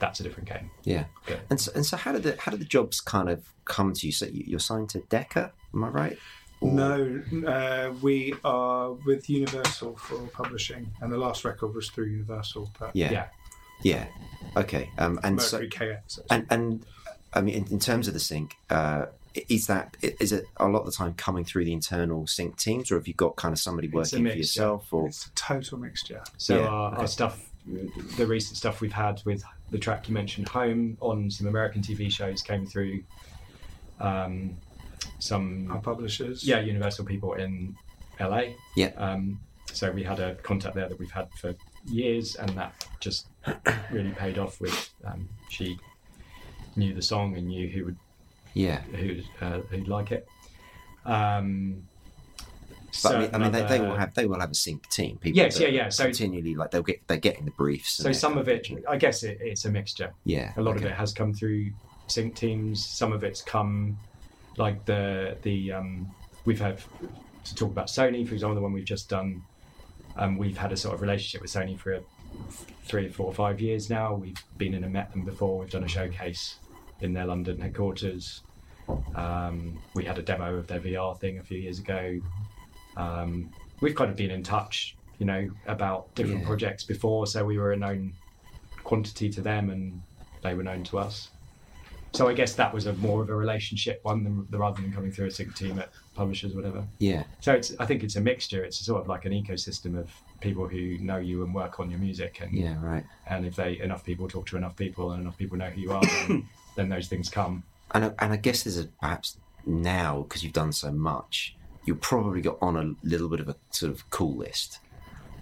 [0.00, 0.70] that's a different game.
[0.84, 1.04] Yeah.
[1.48, 4.06] And so, and so, how did the how did the jobs kind of come to
[4.06, 4.12] you?
[4.12, 6.18] So you're signed to Decca, am I right?
[6.60, 12.06] Or- No, uh, we are with Universal for publishing, and the last record was through
[12.06, 12.70] Universal.
[12.78, 13.10] But Yeah.
[13.12, 13.26] yeah
[13.82, 14.06] Yeah.
[14.56, 14.90] Okay.
[14.98, 16.20] Um, and so Mercury KX.
[16.30, 16.84] and and
[17.32, 19.06] I mean, in, in terms of the sync, uh,
[19.48, 22.90] is that is it a lot of the time coming through the internal sync teams,
[22.90, 24.40] or have you got kind of somebody It's a working for mix, yeah.
[24.40, 24.92] yourself?
[24.92, 26.22] Or It's a total mixture.
[26.36, 27.00] So Yeah, our, okay.
[27.02, 27.48] our stuff,
[28.16, 32.10] the recent stuff we've had with the track you mentioned, "Home," on some American TV
[32.10, 33.04] shows came through.
[34.00, 34.56] Um,
[35.20, 36.42] some Our publishers.
[36.46, 37.76] yeah, Universal people in
[38.18, 38.42] LA.
[38.76, 38.90] Yeah.
[38.96, 39.40] Um,
[39.72, 41.54] so we had a contact there that we've had for
[41.86, 43.28] years, and that just
[43.92, 44.60] really paid off.
[44.60, 45.78] With um, she
[46.76, 47.96] knew the song and knew who would
[48.54, 50.26] yeah, who'd, uh, who'd like it.
[51.04, 51.84] Um,
[53.04, 55.18] but I mean, I mean they, they will have they will have a sync team.
[55.18, 55.88] People Yes, yeah, yeah.
[55.88, 57.92] So- continually like they'll get they're getting the briefs.
[57.92, 60.12] So some of it, I guess, it, it's a mixture.
[60.24, 61.70] yeah, A lot of it has come through
[62.08, 62.84] sync teams.
[62.84, 63.96] Some of it's come,
[64.60, 66.10] like the the um,
[66.44, 66.78] we've had
[67.44, 69.42] to talk about Sony, for example, the one we've just done.
[70.16, 72.00] Um, we've had a sort of relationship with Sony for
[72.84, 74.14] three, four, five years now.
[74.14, 75.58] We've been in and met them before.
[75.58, 76.56] We've done a showcase
[77.00, 78.42] in their London headquarters.
[79.14, 82.20] Um, we had a demo of their VR thing a few years ago.
[82.96, 83.50] Um,
[83.80, 86.46] we've kind of been in touch, you know, about different Yeah.
[86.46, 88.12] projects before, so we were a known
[88.82, 90.02] quantity to them, and
[90.42, 91.30] they were known to us.
[92.12, 95.12] So I guess that was a more of a relationship one than, rather than coming
[95.12, 96.84] through a sync team at publishers, whatever.
[96.98, 98.64] yeah, So it's I think it's a mixture.
[98.64, 102.00] It's sort of like an ecosystem of people who know you and work on your
[102.00, 103.04] music, and yeah, right.
[103.28, 105.92] and if they enough people talk to enough people and enough people know who you
[105.92, 107.62] are, then, then those things come.
[107.92, 111.54] And I, and I guess there's a perhaps now because you've done so much,
[111.84, 114.80] you probably got on a little bit of a sort of cool list,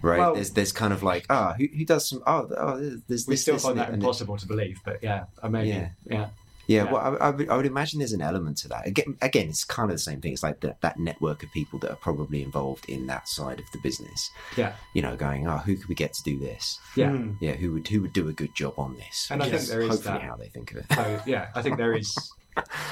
[0.03, 0.19] right?
[0.19, 3.01] Well- there's there's kind of like ah who, who does some oh, oh there's We
[3.07, 5.65] this, We still this find that and it- impossible to believe, but yeah, I mean,
[5.65, 5.89] Yeah.
[6.05, 6.27] yeah,
[6.69, 6.91] Yeah, Yeah.
[6.91, 8.85] well, I, I, would, I would imagine there's an element to that.
[8.87, 10.33] Again, again, it's kind of the same thing.
[10.33, 13.65] It's like that, that network of people that are probably involved in that side of
[13.73, 14.29] the business.
[14.55, 16.77] yeah, You know, going, oh, who could we get to do this?
[16.95, 17.09] yeah.
[17.09, 17.33] Hmm.
[17.41, 19.27] Yeah, who would who would do a good job on this?
[19.31, 20.21] And I think is there is hopefully that.
[20.21, 20.85] how they think of it.
[20.93, 22.15] So yeah, I think there is.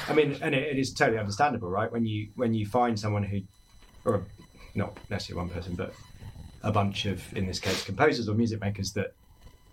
[0.09, 1.91] I mean, and it, it is totally understandable, right?
[1.91, 3.41] When you when you find someone who,
[4.05, 4.23] or
[4.73, 5.93] not necessarily one person, but
[6.63, 9.13] a bunch of, in this case, composers or music makers that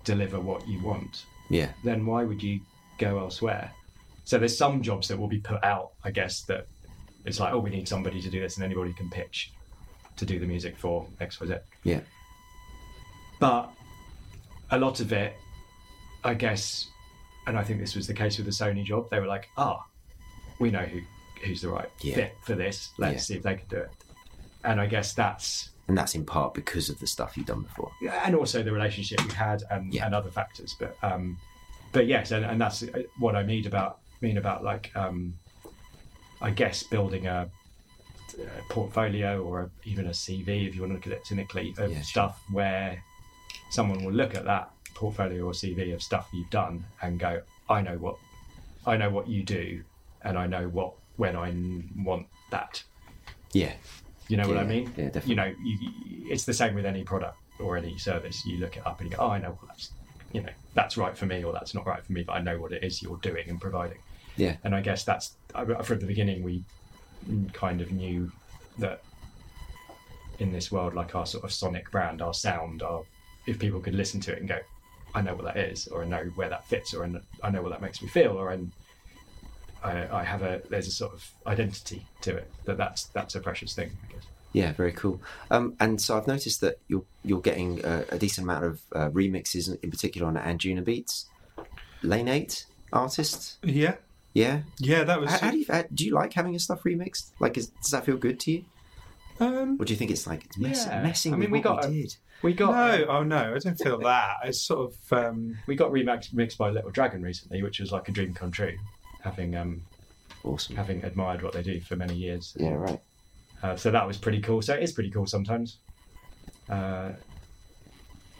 [0.05, 2.61] deliver what you want, Yeah, then why would you
[2.99, 3.71] go elsewhere?
[4.25, 6.67] So there's some jobs that will be put out, I guess, that
[7.25, 9.53] it's like, oh, we need somebody to do this, and anybody can pitch
[10.17, 11.55] to do the music for X, Y, Z.
[11.83, 12.01] yeah,
[13.41, 13.71] But
[14.71, 15.35] a lot of it,
[16.23, 16.89] I guess,
[17.47, 19.85] and I think this was the case with the Sony job, they were like, ah,
[20.59, 21.01] we know who
[21.43, 22.15] who's the right Yeah.
[22.15, 22.91] fit for this.
[22.97, 23.21] Let's Yeah.
[23.21, 23.91] see if they can do it.
[24.63, 27.91] And I guess that's and that's in part because of the stuff you've done before.
[28.25, 30.07] and also the relationship we had and, Yeah.
[30.07, 30.75] and other factors.
[30.81, 31.37] But um,
[31.93, 32.83] but yes, and, and that's
[33.19, 35.35] what I mean about mean about like um,
[36.41, 37.49] I guess building a,
[38.39, 41.75] a portfolio or a, even a CV, if you want to look at it cynically,
[41.79, 42.05] of Yeah, sure.
[42.05, 43.03] stuff where
[43.71, 47.83] someone will look at that portfolio or CV of stuff you've done and go, I
[47.83, 48.17] know what
[48.87, 49.83] I know what you do,
[50.23, 51.55] and I know what when I
[52.05, 52.83] want that.
[53.53, 53.73] Yeah,
[54.29, 54.87] You know what I mean?
[54.97, 55.31] yeah, definitely.
[55.31, 55.91] You know, you, you-
[56.33, 58.45] it's the same with any product or any service.
[58.47, 59.91] You look it up and you go, "Oh, I know well, that's
[60.33, 62.59] you know that's right for me or that's not right for me, but I know
[62.59, 63.99] what it is you're doing and providing."
[64.37, 65.37] Yeah, And I guess that's
[65.83, 66.65] from the beginning we
[67.53, 68.31] kind of knew
[68.79, 69.03] that
[70.39, 73.03] in this world, like our sort of sonic brand, our sound, our
[73.47, 74.59] if people could listen to it and go,
[75.15, 77.05] "I know what that is," or "I know where that fits," or
[77.43, 78.59] "I know what that makes me feel," or "I."
[79.83, 83.41] I, I have a there's a sort of identity to it that that's that's a
[83.41, 84.23] precious thing I guess.
[84.55, 85.21] yeah, very cool.
[85.51, 89.11] Um, and so I've noticed that you're you're getting a, a decent amount of uh,
[89.11, 91.27] remixes, in particular on Anjunabeats.
[92.03, 92.65] Lane Eight
[92.95, 93.97] artist, Yeah,
[94.35, 94.63] yeah.
[94.79, 95.31] yeah, that was.
[95.31, 97.31] How, how do you how, do you like having your stuff remixed?
[97.41, 98.65] Like, is, does that feel good to you?
[99.41, 101.03] um, Or do you think it's like it's mess, Yeah.
[101.03, 102.17] messing I mean, with we what got we a- did?
[102.43, 104.37] We got no, oh no, I don't feel that.
[104.45, 105.13] It's sort of.
[105.19, 108.51] Um, we got remixed mixed by Little Dragon recently, which was like a dream come
[108.51, 108.77] true.
[109.23, 109.83] Having um
[110.43, 110.77] Awesome.
[110.77, 113.01] having admired what they do for many years, Yeah, right.
[113.63, 114.61] uh, so that was pretty cool.
[114.61, 115.79] So it is pretty cool sometimes.
[116.69, 117.13] Uh,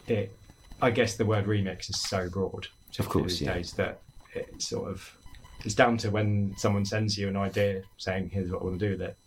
[0.07, 0.31] it,
[0.83, 2.67] I guess the word remix is so broad
[2.99, 3.53] Of course, these yeah.
[3.55, 4.01] days that
[4.35, 5.17] it sort of
[5.65, 8.85] it's down to when someone sends you an idea saying, "Here's what I want to
[8.85, 9.17] do with it."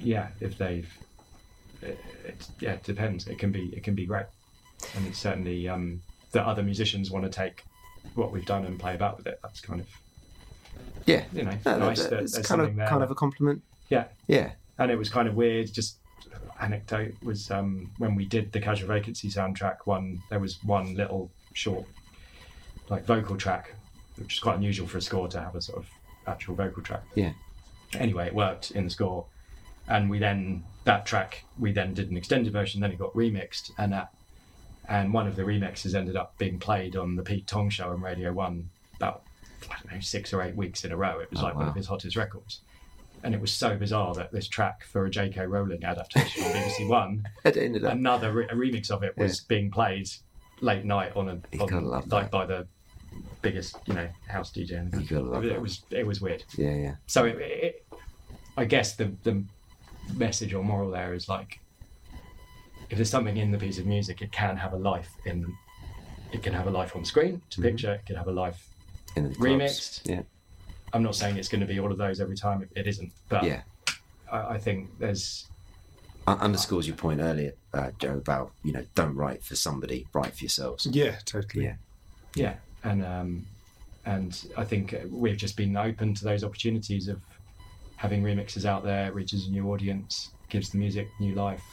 [0.00, 0.90] Yeah, if they've,
[1.82, 3.28] it, it, yeah, it depends.
[3.28, 4.26] It can be it can be great,
[4.96, 6.00] and it's certainly um,
[6.32, 7.62] that other musicians want to take
[8.14, 9.38] what we've done and play about with it.
[9.42, 9.86] That's kind of
[11.06, 11.24] Yeah.
[11.32, 12.00] you know No, nice.
[12.02, 12.88] that- that it's kind of there.
[12.88, 13.62] kind of a compliment.
[13.90, 14.52] yeah, Yeah.
[14.78, 15.72] and it was kind of weird.
[15.72, 15.98] Just
[16.60, 19.78] anecdote was um, when we did the Casual Vacancy soundtrack.
[19.84, 21.84] One there was one little short,
[22.88, 23.74] like vocal track,
[24.18, 25.88] which is quite unusual for a score to have a sort of
[26.26, 27.02] actual vocal track.
[27.14, 27.32] Yeah.
[27.94, 29.26] Anyway, it worked in the score,
[29.88, 32.80] and we then that track we then did an extended version.
[32.80, 34.12] Then it got remixed, and that
[34.88, 38.00] and one of the remixes ended up being played on the Pete Tong show on
[38.00, 39.22] Radio One about
[39.70, 41.20] I don't know six or eight weeks in a row.
[41.20, 42.60] It was Oh, like one of his hottest records.
[43.24, 45.46] And it was so bizarre that this track for a J.K.
[45.46, 47.92] Rowling adaptation on BBC One It ended up.
[47.92, 50.08] another re- a remix of it was being played
[50.60, 52.30] late night on a on, like that.
[52.32, 52.66] by the
[53.42, 55.16] biggest you know house DJ in the You country.
[55.16, 55.60] gotta love it, that.
[55.62, 56.44] was it was weird.
[56.56, 56.94] Yeah, yeah.
[57.06, 57.86] So it, it,
[58.56, 59.42] I guess the the
[60.14, 61.58] message or moral there is like
[62.90, 65.52] if there's something in the piece of music, it can have a life in.
[66.32, 67.64] It can have a life on screen to Mhm.
[67.64, 67.92] picture.
[67.94, 68.68] It can have a life.
[69.16, 69.50] In the clubs.
[69.62, 70.00] Remixed.
[70.08, 70.22] Yeah,
[70.94, 72.62] I'm not saying it's going to be all of those every time.
[72.62, 73.62] It, it isn't, but yeah.
[74.30, 75.46] I, I think there's
[76.26, 80.34] Un- underscores your point earlier, uh, Joe, about you know, don't write for somebody, write
[80.34, 80.86] for yourselves.
[80.90, 81.64] Yeah, totally.
[81.64, 81.74] Yeah.
[82.34, 82.54] yeah
[82.84, 83.46] and um
[84.06, 87.20] and i think we've just been open to those opportunities of
[87.96, 91.64] having remixes out there reaches a new audience gives the music new life.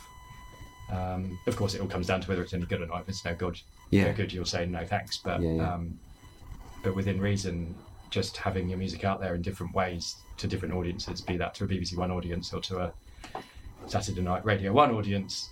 [0.91, 3.01] Um of course it all comes down to whether it's any good or not.
[3.01, 5.18] If it's no good Yeah, no good you'll say no thanks.
[5.18, 5.74] But Yeah, yeah.
[5.74, 5.99] um
[6.84, 7.76] but within reason
[8.10, 11.64] just having your music out there in different ways to different audiences be that to
[11.66, 12.93] a bbc one audience or to a
[13.88, 15.49] saturday night radio one audience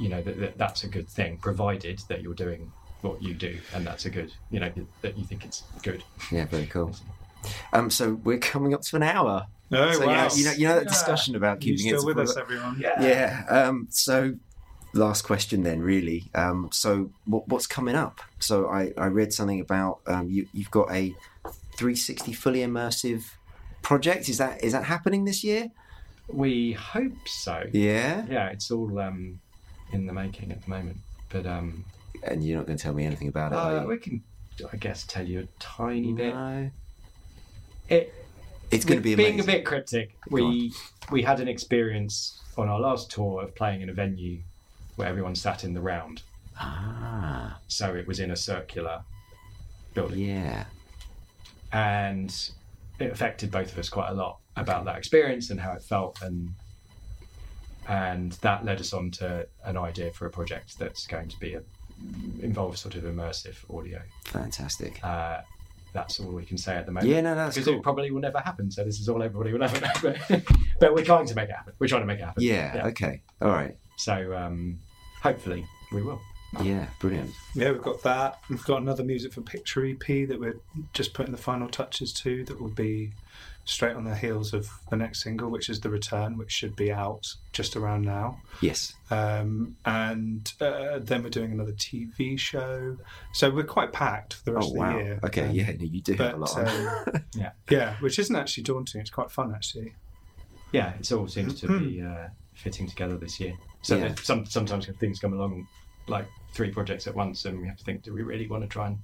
[0.00, 3.58] you know that, that that's a good thing provided that you're doing what you do
[3.74, 4.70] and that's a good you know
[5.02, 6.94] that you think it's good yeah, very cool.
[7.72, 9.46] Um, so we're coming up to an hour.
[9.72, 10.12] Oh, so wow.
[10.12, 10.90] yeah, you know, you know that Yeah.
[10.90, 12.76] discussion about You keeping it still to with us, full- everyone?
[12.78, 13.44] Yeah.
[13.48, 14.34] Um, so,
[14.92, 16.28] last question then, really.
[16.34, 18.20] Um, so, what, what's coming up?
[18.40, 20.48] So, I, I read something about um, you.
[20.52, 21.14] You've got a
[21.76, 23.22] 360 fully immersive
[23.80, 24.28] project.
[24.28, 25.68] Is that is that happening this year?
[26.28, 28.24] we hope so Yeah.
[28.30, 29.40] yeah it's all um
[29.92, 30.98] in the making at the moment
[31.28, 31.84] but um
[32.22, 33.56] And you're not going to tell me anything about it.
[33.58, 34.22] uh, we can
[34.72, 36.70] i guess tell you a tiny bit No.
[37.88, 38.12] it
[38.70, 39.50] It's going to be being amazing.
[39.50, 40.16] a bit cryptic.
[40.30, 40.72] We
[41.10, 44.42] we had an experience on our last tour of playing in a venue
[44.96, 46.22] where everyone sat in the round.
[46.58, 49.02] Ah, So it was in a circular
[49.94, 50.64] building, yeah.
[51.72, 52.30] and
[52.98, 56.20] it affected both of us quite a lot about that experience and how it felt,
[56.22, 56.50] and
[57.88, 61.54] and that led us on to an idea for a project that's going to be
[61.54, 61.62] a
[62.40, 64.00] involve sort of immersive audio.
[64.26, 65.00] Fantastic.
[65.04, 65.40] Uh,
[65.92, 67.10] that's all we can say at the moment.
[67.10, 67.78] Yeah, no, that's because cool.
[67.78, 68.70] it probably will never happen.
[68.70, 70.14] So this is all everybody will ever know.
[70.28, 70.42] But,
[70.80, 71.72] but we're trying to make it happen.
[71.78, 72.42] We're trying to make it happen.
[72.42, 72.86] Yeah, Yeah.
[72.88, 73.22] okay.
[73.42, 73.76] All right.
[73.96, 74.78] So um,
[75.22, 76.20] hopefully we will.
[76.62, 77.30] Yeah, brilliant.
[77.54, 78.38] Yeah, we've got that.
[78.48, 80.56] We've got another music for picture EP that we're
[80.92, 82.44] just putting the final touches to.
[82.44, 83.12] That will be
[83.64, 86.90] straight on the heels of the next single, which is the return, which should be
[86.90, 88.40] out just around now.
[88.60, 88.94] Yes.
[89.10, 92.96] Um, and uh, then we're doing another TV show.
[93.34, 94.98] So we're quite packed for the rest Oh, of the wow.
[94.98, 95.20] year.
[95.24, 96.56] Okay, Um, yeah, no, you do have a lot.
[96.58, 97.50] um, Yeah.
[97.70, 99.00] yeah, which isn't actually daunting.
[99.00, 99.94] It's quite fun actually.
[100.72, 103.54] Yeah, it all seems to be uh, fitting together this year.
[103.82, 104.08] So Yeah.
[104.08, 105.66] there's some, sometimes things come along
[106.06, 108.68] like three projects at once, and we have to think: Do we really want to
[108.68, 108.98] try and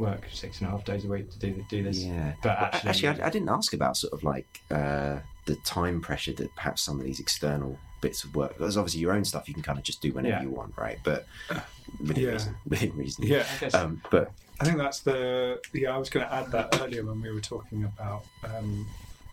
[0.00, 1.98] work six and a half days a week to do do this?
[1.98, 2.32] Yeah.
[2.42, 6.32] But actually, actually, I, I didn't ask about sort of like uh, the time pressure
[6.32, 8.56] that perhaps some of these external bits of work.
[8.56, 10.42] Because obviously, your own stuff you can kind of just do whenever Yeah.
[10.42, 10.98] you want, right?
[11.04, 11.26] But
[12.00, 12.30] within Yeah.
[12.32, 12.56] reason.
[12.66, 13.24] Within reason.
[13.26, 15.94] Yeah, I Um, but I think that's the yeah.
[15.94, 18.86] I was going to add that earlier when we were talking about um,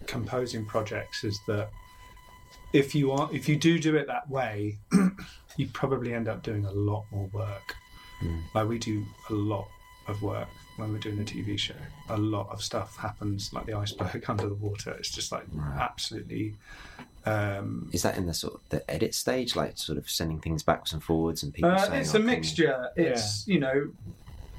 [0.05, 1.23] composing projects.
[1.23, 1.69] Is that
[2.73, 4.77] if you are if you do do it that way,
[5.57, 7.75] you probably end up doing a lot more work.
[8.21, 8.41] Mm.
[8.55, 9.67] Like we do a lot
[10.07, 10.47] of work
[10.77, 11.73] when we're doing a TV show.
[12.09, 14.91] A lot of stuff happens like the iceberg under the water.
[14.91, 15.79] It's just like Right.
[15.79, 16.55] absolutely.
[17.25, 20.63] Um, is that in the sort of the edit stage, like sort of sending things
[20.63, 22.89] backwards and forwards, and people Uh, saying, it's "Oh, a mixture.
[22.95, 23.91] It's you know,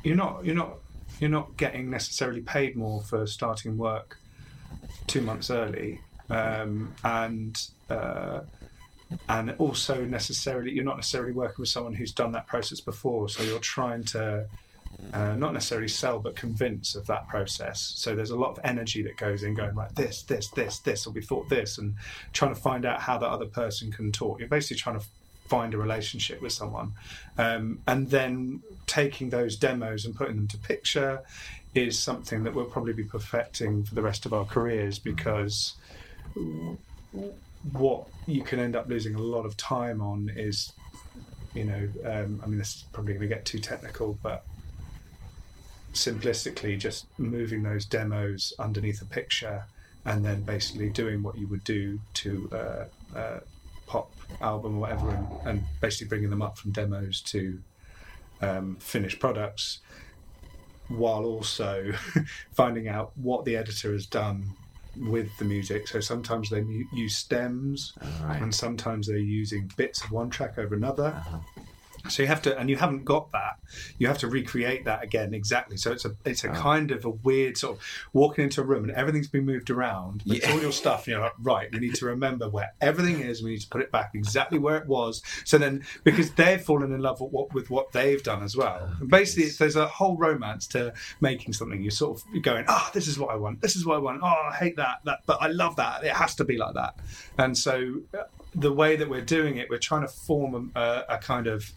[0.05, 0.75] you're not you're not
[1.19, 4.19] you're not getting necessarily paid more for starting work
[5.07, 8.41] two months early, um, and uh,
[9.31, 13.31] and also necessarily you're not necessarily working with someone who's done that process before.
[13.31, 14.47] So you're trying to.
[15.13, 17.95] Uh, not necessarily sell, but convince of that process.
[17.97, 21.07] So there's a lot of energy that goes in, going right, this, this, this, this,
[21.07, 21.95] or we thought this, and
[22.35, 24.39] trying to find out how that other person can talk.
[24.39, 25.07] You're basically trying to
[25.49, 26.93] find a relationship with someone
[27.39, 31.23] um, and then taking those demos and putting them to picture
[31.75, 35.75] is something that we'll probably be perfecting for the rest of our careers because
[37.73, 40.73] what you can end up losing a lot of time on is
[41.55, 44.45] you know um, i mean this is probably going to get too technical but
[45.99, 49.65] simplistically just moving those demos underneath a picture
[50.05, 53.41] and then basically doing what you would do to uh, uh,
[53.87, 57.59] pop album or whatever and, and basically bringing them up from demos to
[58.41, 59.79] um, finished products
[60.89, 61.93] while also
[62.55, 64.45] finding out what the editor has done
[64.97, 67.93] with the music so sometimes they mu- use stems
[68.25, 68.41] right.
[68.43, 71.39] and sometimes they're using bits of one track over another Uh-huh.
[72.09, 73.59] So you have to, and you haven't got that.
[73.99, 75.77] You have to recreate that again exactly.
[75.77, 76.55] So it's a it's a Oh.
[76.55, 77.83] kind of a weird sort of
[78.13, 80.23] walking into a room and everything's been moved around.
[80.27, 81.01] But it's all your stuff.
[81.01, 83.43] And you're like, right, we need to remember where everything is.
[83.43, 85.23] We need to put it back exactly where it was.
[85.45, 88.79] So then, because they've fallen in love with what with what they've done as well.
[88.91, 91.83] Oh, and basically, there's a whole romance to making something.
[91.83, 93.61] You're sort of going, oh, this is what I want.
[93.61, 94.21] This is what I want.
[94.23, 95.01] Oh, I hate that.
[95.05, 96.05] That, but I love that.
[96.05, 96.95] It has to be like that.
[97.37, 98.01] And so,
[98.55, 101.71] the way that we're doing it, we're trying to form a, a kind of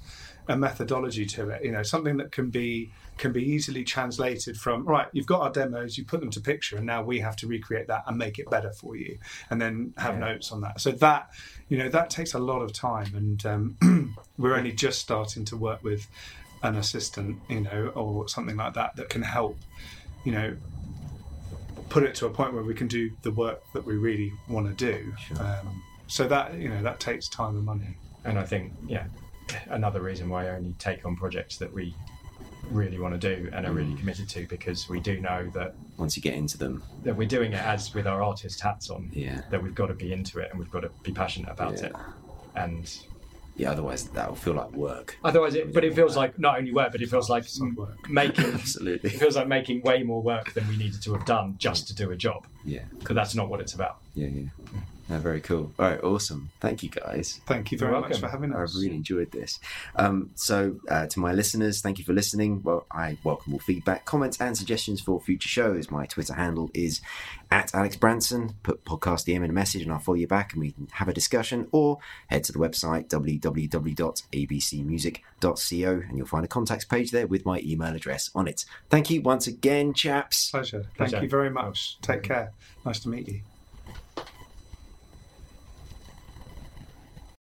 [0.48, 1.64] a methodology to it.
[1.64, 5.08] You know, something that can be can be easily translated from right.
[5.14, 7.88] You've got our demos, you put them to picture, and now we have to recreate
[7.88, 9.18] that and make it better for you,
[9.50, 10.32] and then have Yeah.
[10.32, 10.82] notes on that.
[10.82, 11.30] So that
[11.70, 15.58] you know that takes a lot of time, and um, we're only just starting to
[15.58, 16.08] work with
[16.64, 19.58] an assistant, you know, or something like that that can help,
[20.26, 20.56] you know,
[21.90, 24.68] put it to a point where we can do the work that we really want
[24.68, 25.14] to do.
[25.18, 25.42] Sure.
[25.42, 27.96] Um, so that you know that takes time and money.
[28.26, 29.06] And I think, yeah,
[29.70, 31.96] another reason why I only take on projects that we
[32.70, 34.00] really want to do and are really Mm.
[34.00, 37.52] committed to because we do know that, Once you get into them, that we're doing
[37.54, 40.50] it as with our artist hats on, yeah, that we've got to be into it
[40.52, 41.86] and we've got to be passionate about yeah.
[41.88, 41.94] it.
[42.56, 42.98] And
[43.58, 45.18] Yeah, otherwise that'll feel like work.
[45.24, 47.74] otherwise, it, but it feels like not only work, but it feels like It's not
[47.76, 48.10] work.
[48.22, 48.46] making.
[48.50, 49.10] It Absolutely.
[49.10, 52.12] feels like making way more work than we needed to have done just to do
[52.12, 53.98] a job, Yeah, because that's not what it's about.
[54.14, 54.50] yeah, yeah.
[55.10, 55.74] No, very cool.
[55.78, 56.50] All right, awesome.
[56.60, 57.42] Thank you, guys.
[57.46, 58.72] Thank you very much for having us.
[58.72, 59.60] I've really enjoyed this.
[59.96, 62.62] Um, so, uh, to my listeners, thank you for listening.
[62.64, 65.92] Well, I welcome all feedback, comments, and suggestions for future shows.
[65.92, 67.02] My Twitter handle is
[67.52, 68.54] at Alex Branson.
[68.64, 71.10] Put podcast DM in a message, and I'll follow you back, and we can have
[71.10, 71.68] a discussion.
[71.72, 71.98] Or
[72.28, 77.94] head to the website www.abcmusic.co, and you'll find a contacts page there with my email
[77.96, 78.64] address on it.
[78.90, 80.52] Thank you once again, chaps.
[80.52, 80.84] Pleasure.
[80.84, 81.24] Thank Pleasure.
[81.24, 81.98] you very much.
[82.02, 82.54] Take care.
[82.86, 83.42] Nice to meet you.